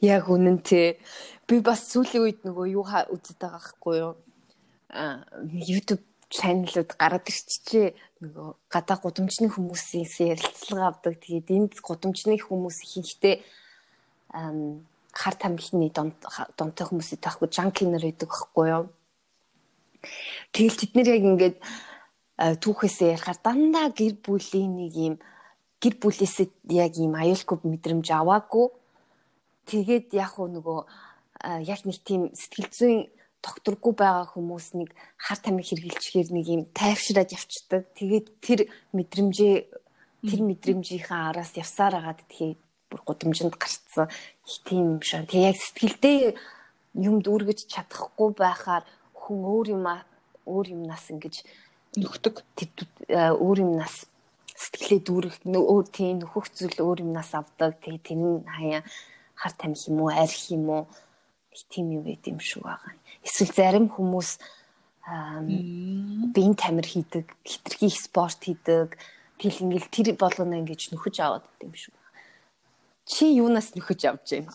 [0.00, 0.96] Яг үнэн тий.
[1.46, 4.12] Би бас сүүлийн үед нөгөө юу ха- үзэж байгаа байхгүй юу?
[4.92, 7.92] Аа YouTube channel-ууд гараад ирчихжээ.
[8.24, 11.20] Нөгөө гадаа гудамжны хүмүүсийн ярилцлага авдаг.
[11.20, 13.36] Тэгээд энд гудамжны хүмүүс ихэнхдээ
[14.32, 16.16] хар тамхины дон
[16.56, 18.84] донтой хүмүүсийг таахгүй жанкинер байдаг байхгүй юу?
[20.52, 21.56] Тэгэл тэд нэр яг ингээд
[22.40, 25.14] а, түүхээсээ ярихаар дандаа гэр бүлийн нэг юм
[25.82, 28.66] гэр бүлээсээ яг юм аюулгүй мэдрэмж аваагүй
[29.66, 30.80] Тэгээд яг уу нөгөө
[31.46, 32.98] а, яг нэг тийм сэтгэл зүйн
[33.42, 37.86] докторгүй байгаа хүмүүс нэг хар тамхи хэрглэчихээр нэг юм тайвшраад явцдаг.
[37.94, 39.56] Тэгээд тэр мэдрэмжээ
[40.26, 45.30] тэр мэдрэмжийнхаа араас явсаар агаад тэгээд бүр гудамжинд гарцсан их тийм юм шиг.
[45.30, 46.18] Тэгээд яг сэтгэлдээ
[46.98, 48.82] юмд үргэж чадахгүй байхаар
[49.22, 49.86] хүн өөр юм
[50.46, 51.46] өөр юмнаас ингэж
[51.96, 52.42] Нөхдөг.
[53.12, 54.08] а, өөр юмнаас
[54.56, 57.76] сэтгэлээ дүүрэх өөр тийм нөхөх зүйл өөр юмнаас авдаг.
[57.84, 58.82] Тэгээ тэр нь хаяа
[59.36, 60.84] хар тамхи юм уу, арх юм уу
[61.68, 62.96] тийм юм байт юм шиг байгаа.
[63.20, 64.40] Эсвэл зарим хүмүүс
[66.32, 68.96] биеийн тамир хийдэг, хитрхи спорт хийдэг.
[69.36, 71.94] Тэгэл ингээл тэр болгоно ингэж нөхөж аваад байт юм шиг.
[73.04, 74.54] Чи юунаас нөхөж авч байна?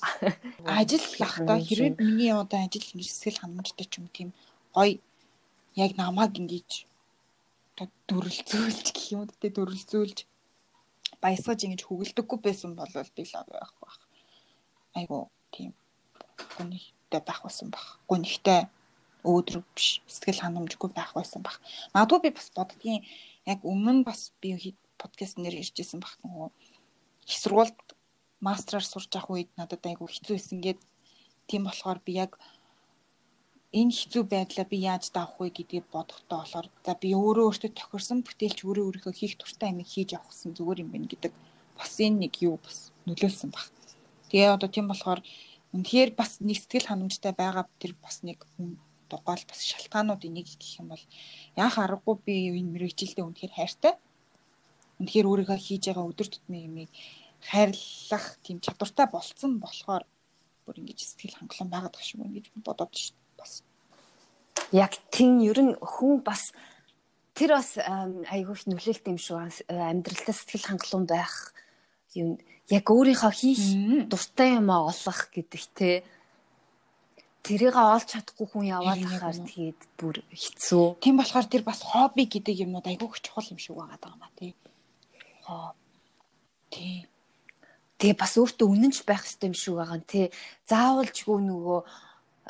[0.66, 4.30] Ажил лахта хэрэг миний одоо ажил ингэж сэтгэл ханамжтай ч юм тийм
[4.78, 5.02] гоё
[5.84, 6.70] яг намайг ингэж
[8.08, 10.18] дүрлзүүлж гэх юм үү дүрлзүүлж
[11.22, 13.98] баясгаж ингэж хөглөдөггүй байсан бол би л авах байх.
[14.98, 15.74] Айгу тийм
[16.58, 17.86] гонхтой байх байсан баг.
[18.10, 18.70] Гонхтой
[19.26, 21.58] өөдрөг биш сэтгэл ханамжгүй байх байсан баг.
[21.94, 23.02] Магадгүй би бас боддгийн
[23.46, 26.50] яг өмнө бас би подкаст нэр иржсэн баг нөгөө
[27.30, 27.78] их сургуульд
[28.42, 30.82] мастраар сурж авах үед надад айгу хэцүү байсан гээд
[31.50, 32.38] тийм болохоор би яг
[33.76, 38.24] энэ хэцүү байдлаа би яаж давах вэ гэдгийг бодохдоо болохоор за би өөрөө өөртөө тохирсон
[38.24, 41.34] бүтээлч өөрөө өөрийнхөө хийх туртай амиг хийж авахсан зүгээр юм байна гэдэг
[41.76, 43.68] бас энэ нэг юу бас нөлөөлсөн баг.
[44.32, 45.20] Тэгээ одоо тийм болохоор
[45.76, 48.40] үнэхээр бас нэг сэтгэл ханамжтай байгаа тэр бас нэг
[49.12, 51.04] дугаал бас шалтгаануудын нэг гэх юм бол
[51.60, 53.94] яах аргагүй би энэ мэрэгжилдээ үнэхээр хайртай.
[55.00, 56.90] Үнэхээр өөрийгөө хийж байгаа өдөр тутмын юмыг
[57.44, 60.04] хайрлах тийм чадвартай болцсон болохоор
[60.66, 63.17] бүр ингэж сэтгэл хангалуун байгаад байгаа байна гэж бодоод ш- бас
[64.72, 66.52] Яг тийм ер нь хүн бас
[67.38, 69.38] тэр бас айгүй их нөлөөлт юм шүү
[69.70, 71.54] амьдралдаа сэтгэл хангалуун байх
[72.18, 73.64] юм яг өөрийнхөө хийх
[74.12, 76.04] дуртай юм олох гэдэг те
[77.48, 79.48] тэрийг олж чадахгүй хүн яваад үнэ.
[79.48, 81.00] тэгээд бүр хэцүү.
[81.00, 84.32] Тийм болохоор тэр бас хобби гэдэг юмнууд айгүй их чухал юм шиг байгаа даа маа
[84.36, 84.52] тий.
[85.48, 85.72] Хоо.
[86.68, 87.08] Тий.
[88.04, 90.26] Тэгээ бас өөртөө үнэнч байх хэрэгтэй юм шиг байгаа нь тий.
[90.68, 91.80] Заавалжгүй нөгөө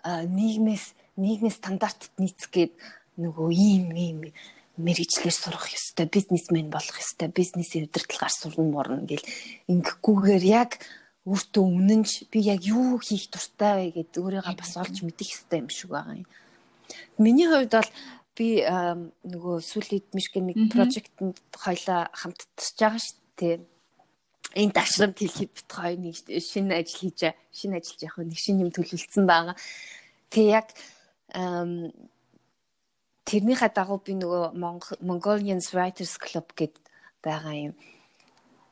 [0.01, 2.73] а, нийгмээс нийгмийн стандартад нийцгээд
[3.17, 4.19] нөгөө ийм ийм
[4.77, 9.25] мэрэгчлэр сурах ёстой, бизнесмен болох ёстой, бизнесийн удирдлагаар сурна морно гэл
[9.67, 10.77] ингэхгүйгээр яг
[11.25, 15.69] өөртөө үнэнч би яг юу хийх дуртай вэ гэд өөрийгөө бас олж мэдэх ёстой юм
[15.73, 16.29] шиг байгаа юм.
[17.17, 17.91] Миний хувьд бол
[18.37, 23.57] би нөгөө сүлээд мишгэн нэг прожектэнд хоёлаа хамтдаж байгаа шүү дээ.
[24.61, 27.33] Энэ дашрамт хэлэхэд бит хоёр нэг шинэ ажил хийж.
[27.51, 29.57] Шинэ ажиллаж яг нэг шинэ юм төлөвлөсөн байгаа.
[30.31, 30.67] Тэг яг
[33.27, 36.75] тэрнийхээ дагуу би нөгөө Монго- Mongolian Writers Club гэд
[37.23, 37.73] байгаа юм.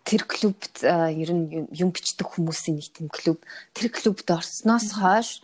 [0.06, 3.44] Тэр клубт ер нь юм- бичдэг хүмүүсийн нэг тийм клуб.
[3.74, 5.42] Тэр клубт орсноос хойш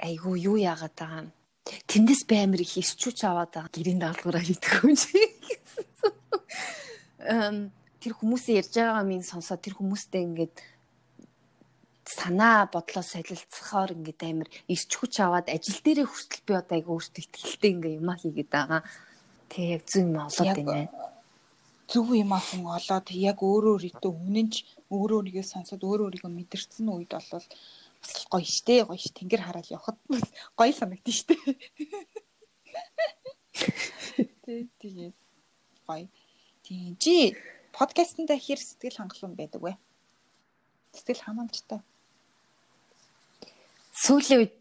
[0.00, 1.32] айгу юу яагаад байгаа юм.
[1.64, 3.70] Тэндээс би амир их ирчүүч аваад байгаа.
[3.72, 5.14] Гэрийн даалгавраа хийдэг юм шиг.
[7.20, 10.54] Эм тэр хүмүүсийн ярьж байгаа минь сонсоод тэр хүмүүстэй ингээд
[12.06, 17.24] санаа бодлоо солилцохоор ингээд амир ирч хүч аваад ажил дээрээ хүртэл би одоо айгу өөртөө
[17.24, 18.82] ихтэй ингээд юмаа хийгээд байгаа.
[19.48, 20.92] Тэгээ яг зүй юм олоод байна.
[21.88, 24.54] Зөв юм аа хүн олоод яг өөрөө өөртөө үнэнч
[24.92, 27.46] өөрөө өөрийгөө сонсоод өөрөө өөрийгөө мэдэрсэн үед бол бас
[28.32, 30.24] гоё штэ гоё ш тэнгэр хараад явхад бас
[30.56, 31.34] гоё санагдсан штэ.
[34.44, 35.12] Тэ тийм
[35.88, 36.08] гоё.
[36.64, 37.36] Тийм чи
[37.72, 39.72] подкастнда хэр сэтгэл хангалуун байдаг вэ?
[40.92, 41.80] Сэтгэл ханамжтай.
[43.94, 44.54] Сүүлийн үед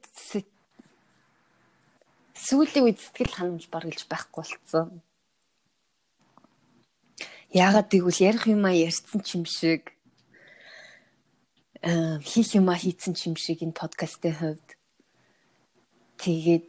[2.37, 5.01] сүүлийн үед сэтгэл ханамж баргалж байхгүй болцсон.
[7.49, 9.93] Яагаад гэвэл ярих юмаа ярьсан ч юм шиг
[11.83, 14.69] хийх юмаа хийцэн ч юм шиг энэ подкастын хувьд
[16.21, 16.65] тэгээд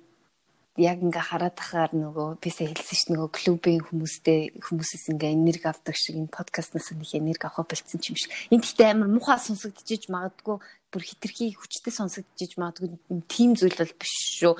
[0.76, 5.94] яг ингээ хараад тахаар нөгөө бисаа хэлсэн ш нөгөө клубийн хүмүүстэй хүмүүсээс ингээ энерги авдаг
[5.94, 8.34] шиг энэ подкастнаас нэг энерги авах болцсон ч юм шиг.
[8.50, 10.58] Энд ихтэй амар муухай сонсогдчихэж магадгүй
[10.94, 12.94] бүр хитрхи хүчтэй сонсогдчихэж магадгүй
[13.26, 14.54] тийм зүйл бол биш шүү.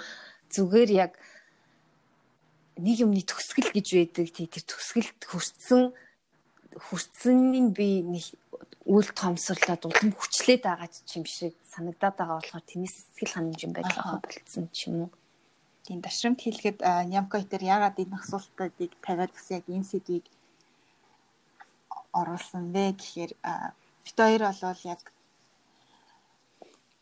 [0.51, 1.13] Зүгээр яг
[2.83, 4.27] нэг юмны төгсгөл гэж байдаг.
[4.35, 5.95] Тий тэр төгсгөлд хүрсэн
[6.75, 8.27] хүрсэнийг би нэг
[8.85, 13.73] үйл томсорлоод улам хүчлээд байгаа ч юм шиг санагдаад байгаа болохоор тэрнээс сэтгэл ханамж юм
[13.73, 13.81] Аха.
[13.81, 15.11] байдлаа болцсон ч юм уу.
[15.87, 16.83] Тийм дашрамт хэлэхэд
[17.13, 20.27] Нямко дээр ягаад энэ асуултуудыг тавиад бас яг энэ сэдвийг
[22.13, 23.73] оруулсан бэ гэхээр а,
[24.05, 25.01] бид хоёр болвол яг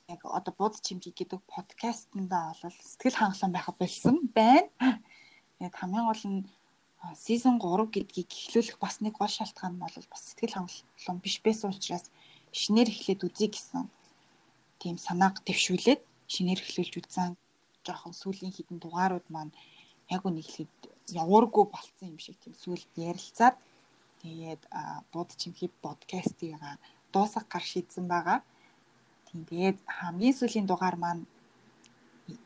[0.08, 4.68] яг одоо бууд чимжиг гэдэг подкастнда бол сэтгэл хангалуун байха болсон байна.
[5.60, 6.40] Яг хамгийн гол нь
[7.14, 11.70] season 3 гэдгийг эхлүүлэх бас нэг гол шалтгаан нь бол бас сэтгэл хангалуун биш байсан
[11.70, 12.10] учраас
[12.52, 13.90] шинээр эхлээд үзье гэсэн
[14.82, 17.34] тийм санааг дэвшүүлээд шинээр эхлүүлж үзсэн
[17.86, 19.52] жоохон сүүлийн хідэн дугаарууд маань
[20.14, 20.74] яг хэлэхэд
[21.22, 23.56] явуургүй болцсон юм шиг тийм сүүлд ярилцаад
[24.22, 24.62] тэгээд
[25.12, 26.54] бууд чимхий подкастыг
[27.12, 28.38] дуусгах гар шийдсэн байгаа.
[29.32, 31.24] Тийм тэгээд хамгийн сүүлийн дугаар маань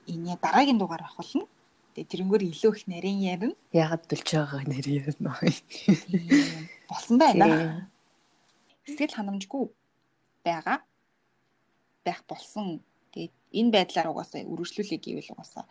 [0.07, 1.51] энэ дараагийн дугаар ах болно.
[1.99, 3.57] Тэгээд тэрнгөр илүү их нарийн ярина.
[3.75, 4.63] Яагаад болж байгаа
[5.27, 5.43] аа.
[5.67, 7.91] Тийм, Болсон байна.
[8.87, 9.63] Сэтгэл ханамжгүй
[10.47, 10.79] байгаа.
[12.07, 12.79] байх болсон.
[13.11, 15.67] Тэгээд энэ байдлаар угаасаа үргэлжлүүлээ гэвэл угаасаа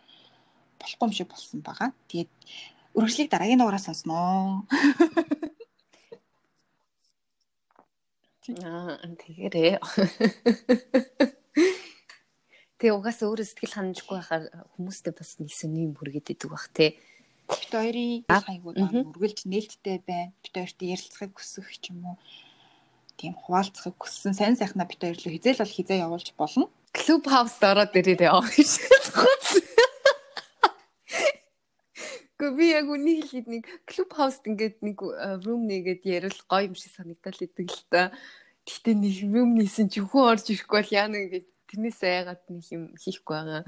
[0.80, 1.90] болохгүй юм шиг болсон байгаа.
[2.12, 2.32] Тэгээд
[2.92, 4.68] үргэлжлэлийг дараагийн дугаараа сонсноо.
[8.54, 9.82] Аа тэгэрээ.
[12.78, 14.46] Тэгээ угаасаа өөрөө сэтгэл ханамжгүй байхаар
[14.78, 17.00] хүмүүстэй бас сони юм хүргээд идэг бах те.
[17.50, 18.78] Бид хоёрын хайгууд
[19.16, 20.36] үргэлж нээлттэй байна.
[20.46, 22.18] Бид хоёрт ярилцахыг хүсэх ч юм уу.
[23.18, 26.70] Тийм хуваалцахыг хүссэн сайн сайхнаа бид хоёр л хизээл бол хизээ явуулж болно.
[26.94, 29.74] Клуб хаус ороод ирээрээ авах гэж хэлсэн.
[32.46, 35.02] Гэ би яг үнийг хэлээд нэг клуб хауст ингээд нэг
[35.42, 38.14] рум нэгээд ярил гоё юм шиг санагдал идэг л та.
[38.70, 42.84] Гэхдээ нэг рум нээсэн чи хүн орж ирэхгүй бол яана ингээд тэрнээс айгаад нэг юм
[43.02, 43.66] хийхгүй байгаа.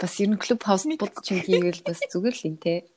[0.00, 2.88] Бас ер нь клуб хаус бод ч юм хийгээл бас зүгээр л юм те.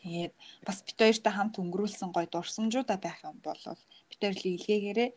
[0.00, 0.32] Тэгээд
[0.64, 3.60] бас бид хоёртай хамт өнгөрүүлсэн гоё дурсамжуудаа байх юм бол
[4.08, 5.10] бид хоёр л илгээгээрээ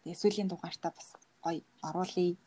[0.00, 1.12] тэгээд сүүлийн дугаартаа бас
[1.44, 2.40] гоё оруулъя.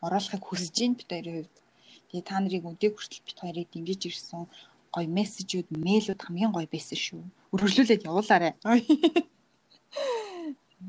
[0.00, 1.65] Оруулахыг хүсэж байна бид хоёрын хувьд.
[2.10, 4.46] Тэгээд та нарыг өдөө хүртэл бид хоёрыг дэмжиж ирсэн
[4.94, 7.22] гоё мессежүүд, мэйлүүд хамгийн гоё байсан шүү.
[7.52, 8.54] Үргэлжлүүлээд явуулаарай.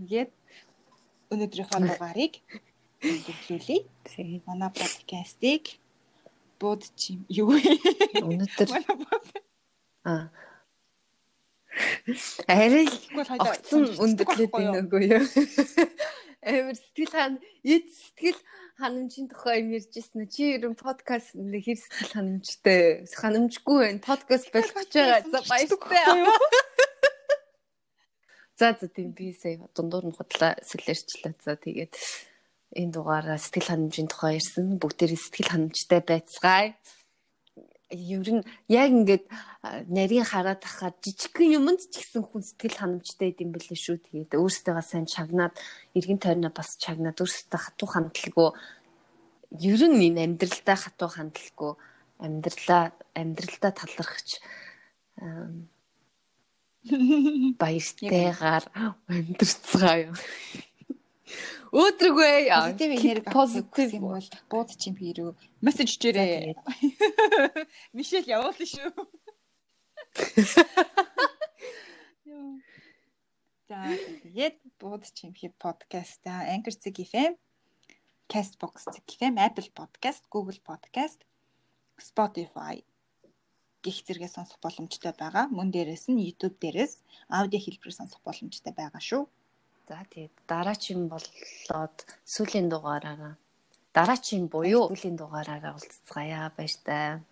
[0.07, 0.31] Тэгээд
[1.33, 2.33] өнөөдрийнхөө дугаарыг.
[4.07, 4.41] Тийм.
[4.47, 5.63] Манай подкастыг
[6.59, 7.61] бууд чим юу вэ?
[8.25, 8.69] Өнөөдөр
[10.07, 10.31] аа
[12.47, 12.87] арай
[13.39, 14.49] огцон юу?
[14.49, 15.25] байна үгүй юу?
[16.45, 17.33] Амар сэтгэл хан
[17.65, 18.39] эд сэтгэл
[18.77, 22.81] ханамжийн тухай юм ярьжсэн чи ер нь подкаст нэ хэр сэтгэл ханамжтай?
[23.09, 24.05] Ханамжгүй байна.
[24.05, 25.21] Подкаст болох гэж байгаа.
[25.33, 26.03] За баяртай.
[28.59, 31.41] за за тийм би сая дундуур нь худлаа сэлэрчлээ.
[31.41, 31.93] За тэгээд
[32.77, 36.77] энэ дугаараа сэтгэл ханамжийн тухай ярьсан бүгдээрээ сэтгэл ханамжтай байцгаая
[37.91, 39.25] ер нь яг ингээд
[39.87, 43.97] нарийн хараад тахад жижигхэн юмд ч гэсэн хүн сэтгэл ханамжтай гэдэм билээ шүү.
[44.03, 45.55] Тэгээд өөрсдөө сайн чагнаад
[45.95, 48.49] эргэн тойрноо бас чагнаад өөрсдөө хатуу хандлаггүй
[49.55, 51.73] ер нь энэ амьдралдаа хатуу хандлаггүй
[52.19, 54.43] амьдралаа амьдралдаа талархаж
[57.61, 58.65] баяртайгаар
[59.07, 60.11] амьдрцгаая.
[61.75, 65.31] Өөдрөгөө Позитив энерги позитив юм бол бууд чим хэрүү.
[65.65, 66.55] Мессеж чирээ.
[67.97, 68.91] Мишель явуулна шүү.
[73.67, 73.79] За
[74.23, 77.35] тэгээд бууд чим хий подкаст Anchor Zig FM,
[78.31, 81.27] Castbox Zig FM, Apple Podcast, Google Podcast,
[81.99, 82.87] Spotify
[83.83, 85.45] гих зэрэг сонсох боломжтой байгаа.
[85.51, 86.93] Мөн дээрэс нь YouTube дээрээс
[87.37, 89.23] аудио хэлбэрээр сонсох боломжтой байгаа шүү.
[89.87, 93.39] За тэгээд дараагийн болоод сүүлийн дугаараараа
[93.95, 97.23] дараагийн буюу сүүлийн дугаараараа уулзцгаая баяртай.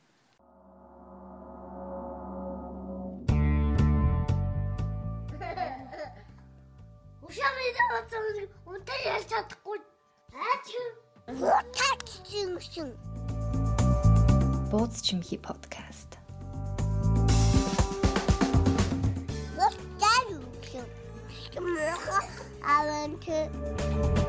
[7.27, 8.23] Ушамид оцсон
[8.71, 9.79] үнтэй ялж чадахгүй.
[10.31, 10.67] Аач.
[11.27, 12.07] Утаач
[12.39, 12.89] юм шин.
[14.71, 16.23] Бууз чимхи подкаст.
[22.63, 24.24] I want to.